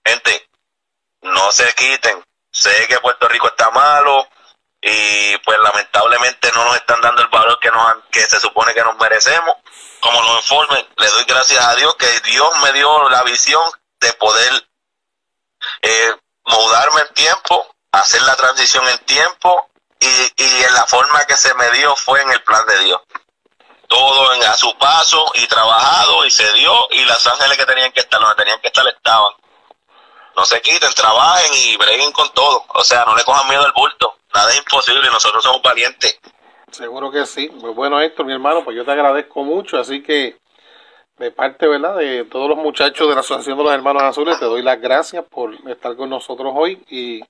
Gente, 0.05 0.49
no 1.23 1.51
se 1.51 1.73
quiten. 1.75 2.23
Sé 2.51 2.87
que 2.87 3.01
Puerto 3.01 3.27
Rico 3.27 3.49
está 3.49 3.71
malo 3.71 4.29
y 4.83 5.37
pues 5.39 5.59
lamentablemente 5.61 6.53
no 6.53 6.65
nos 6.67 6.77
están 6.77 7.01
dando 7.01 7.23
el 7.23 7.29
valor 7.29 7.59
que, 7.59 7.71
nos, 7.71 7.95
que 8.11 8.21
se 8.21 8.39
supone 8.39 8.75
que 8.75 8.83
nos 8.83 8.97
merecemos. 8.99 9.57
Como 10.01 10.23
lo 10.23 10.37
informe, 10.37 10.87
le 10.97 11.09
doy 11.09 11.25
gracias 11.25 11.65
a 11.65 11.75
Dios 11.75 11.97
que 11.97 12.21
Dios 12.21 12.51
me 12.63 12.73
dio 12.75 13.09
la 13.09 13.23
visión 13.23 13.63
de 13.99 14.13
poder 14.13 14.69
eh, 15.81 16.15
mudarme 16.45 17.01
en 17.01 17.15
tiempo, 17.15 17.75
hacer 17.93 18.21
la 18.23 18.37
transición 18.37 18.87
en 18.91 18.99
tiempo 19.07 19.71
y, 20.05 20.43
y 20.43 20.63
en 20.65 20.75
la 20.75 20.87
forma 20.87 21.25
que 21.25 21.37
se 21.37 21.55
me 21.55 21.71
dio 21.71 21.95
fue 21.97 22.21
en 22.23 22.31
el 22.31 22.43
plan 22.43 22.65
de 22.67 22.79
Dios. 22.85 23.01
Todo 23.89 24.35
en, 24.35 24.43
a 24.45 24.55
su 24.55 24.77
paso 24.79 25.25
y 25.35 25.47
trabajado 25.47 26.25
y 26.25 26.31
se 26.31 26.51
dio 26.55 26.73
y 26.91 27.05
las 27.05 27.27
ángeles 27.27 27.57
que 27.57 27.67
tenían 27.67 27.93
que 27.93 28.01
estar, 28.01 28.21
donde 28.21 28.37
tenían 28.37 28.61
que 28.61 28.69
estar 28.69 28.87
estaban. 28.89 29.33
No 30.37 30.45
se 30.45 30.61
quiten, 30.63 30.93
trabajen 30.95 31.51
y 31.55 31.77
breguen 31.77 32.11
con 32.13 32.29
todo. 32.33 32.65
O 32.75 32.83
sea, 32.83 33.05
no 33.05 33.15
le 33.15 33.23
cojan 33.23 33.49
miedo 33.49 33.65
al 33.65 33.73
bulto. 33.73 34.17
Nada 34.35 34.51
es 34.51 34.59
imposible 34.59 35.07
y 35.07 35.13
nosotros 35.13 35.43
somos 35.43 35.63
valientes. 35.63 36.19
Seguro 36.73 37.11
que 37.11 37.25
sí. 37.25 37.49
Pues 37.61 37.75
bueno, 37.75 38.01
Héctor, 38.01 38.27
mi 38.27 38.33
hermano, 38.33 38.65
pues 38.65 38.77
yo 38.77 38.85
te 38.85 38.91
agradezco 38.91 39.45
mucho. 39.45 39.79
Así 39.79 40.03
que 40.03 40.37
de 41.19 41.31
parte, 41.31 41.69
¿verdad? 41.69 41.97
De 41.97 42.25
todos 42.25 42.49
los 42.49 42.59
muchachos 42.59 43.09
de 43.09 43.15
la 43.15 43.21
Asociación 43.21 43.57
de 43.59 43.65
los 43.65 43.73
Hermanos 43.73 44.03
Azules, 44.03 44.39
te 44.41 44.47
doy 44.47 44.63
las 44.63 44.81
gracias 44.81 45.25
por 45.25 45.55
estar 45.69 45.95
con 45.95 46.11
nosotros 46.11 46.53
hoy 46.57 46.83
y 46.89 47.23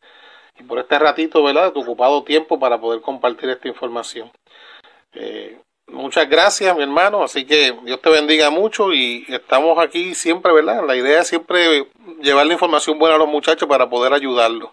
y 0.59 0.63
por 0.63 0.79
este 0.79 0.99
ratito, 0.99 1.43
¿verdad? 1.43 1.73
Tu 1.73 1.81
ocupado 1.81 2.23
tiempo 2.23 2.59
para 2.59 2.81
poder 2.81 3.01
compartir 3.01 3.51
esta 3.51 3.69
información. 3.69 4.31
Eh, 5.13 5.59
muchas 5.87 6.29
gracias, 6.29 6.77
mi 6.77 6.83
hermano. 6.83 7.23
Así 7.23 7.47
que 7.47 7.77
Dios 7.83 8.01
te 8.01 8.11
bendiga 8.11 8.51
mucho 8.51 8.93
y 8.93 9.25
estamos 9.29 9.79
aquí 9.79 10.15
siempre, 10.15 10.53
¿verdad? 10.53 10.85
La 10.87 10.97
idea 10.97 11.21
es 11.21 11.29
siempre 11.29 11.89
llevar 12.21 12.47
la 12.47 12.53
información 12.53 12.99
buena 12.99 13.17
a 13.17 13.19
los 13.19 13.29
muchachos 13.29 13.69
para 13.69 13.89
poder 13.89 14.13
ayudarlos. 14.13 14.71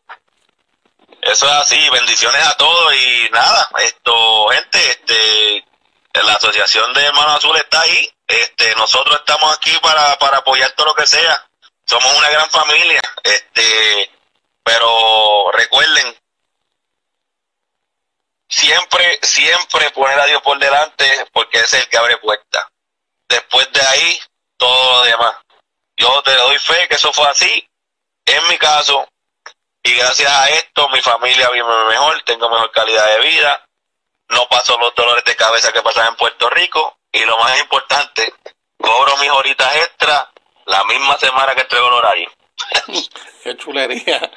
Eso 1.22 1.46
es 1.46 1.52
así, 1.52 1.78
bendiciones 1.92 2.42
a 2.48 2.58
todos 2.58 2.96
y 2.96 3.32
nada, 3.32 3.70
esto, 3.86 4.48
gente, 4.48 4.80
este, 4.90 5.64
la 6.24 6.34
Asociación 6.34 6.92
de 6.94 7.06
Hermanos 7.06 7.36
Azules 7.36 7.62
está 7.62 7.80
ahí, 7.82 8.10
este, 8.28 8.74
nosotros 8.76 9.18
estamos 9.18 9.56
aquí 9.56 9.72
para, 9.84 10.18
para 10.18 10.38
apoyar 10.38 10.72
todo 10.72 10.88
lo 10.88 10.96
que 10.96 11.06
sea, 11.06 11.48
somos 11.86 12.18
una 12.18 12.30
gran 12.30 12.50
familia, 12.50 13.02
este, 13.24 14.10
pero 14.64 15.52
recuerden, 15.54 16.16
siempre, 18.48 19.20
siempre 19.22 19.90
poner 19.92 20.20
a 20.20 20.26
Dios 20.26 20.42
por 20.42 20.60
delante 20.60 21.06
porque 21.32 21.60
es 21.60 21.74
el 21.74 21.88
que 21.90 21.98
abre 21.98 22.18
puertas. 22.18 22.66
Después 23.28 23.72
de 23.72 23.82
ahí, 23.82 24.20
todo 24.58 25.00
lo 25.00 25.04
demás. 25.06 25.36
Yo 25.98 26.22
te 26.24 26.36
doy 26.36 26.58
fe 26.60 26.88
que 26.88 26.96
eso 26.96 27.12
fue 27.14 27.28
así. 27.28 27.68
En 28.26 28.48
mi 28.48 28.58
caso, 28.58 29.08
y 29.84 29.94
gracias 29.94 30.32
a 30.32 30.50
esto 30.50 30.88
mi 30.90 31.02
familia 31.02 31.50
vive 31.50 31.86
mejor, 31.88 32.22
tengo 32.24 32.50
mejor 32.50 32.72
calidad 32.72 33.06
de 33.08 33.28
vida, 33.28 33.66
no 34.30 34.48
paso 34.48 34.78
los 34.78 34.94
dolores 34.96 35.24
de 35.26 35.36
cabeza 35.36 35.72
que 35.72 35.82
pasan 35.82 36.10
en 36.10 36.16
Puerto 36.16 36.50
Rico 36.50 36.98
y 37.12 37.26
lo 37.26 37.38
más 37.40 37.60
importante, 37.60 38.34
cobro 38.78 39.18
mis 39.18 39.30
horitas 39.30 39.76
extra 39.76 40.32
la 40.66 40.84
misma 40.86 41.18
semana 41.18 41.56
que 41.56 41.62
entrego 41.62 41.88
el 41.88 41.94
horario. 41.94 42.32
Qué 43.44 43.58
chulería. 43.58 44.32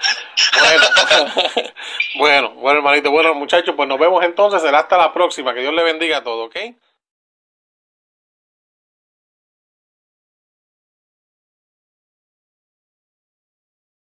Bueno, 0.59 0.85
bueno, 2.19 2.51
bueno, 2.55 2.79
hermanito. 2.79 3.11
Bueno, 3.11 3.35
muchachos, 3.35 3.75
pues 3.77 3.89
nos 3.89 3.99
vemos 3.99 4.25
entonces. 4.25 4.63
Será 4.63 4.81
hasta 4.81 4.97
la 4.97 5.13
próxima. 5.13 5.55
Que 5.55 5.61
Dios 5.61 5.75
le 5.75 5.83
bendiga 5.83 6.19
a 6.19 6.25
todos, 6.25 6.47
¿ok? 6.47 6.57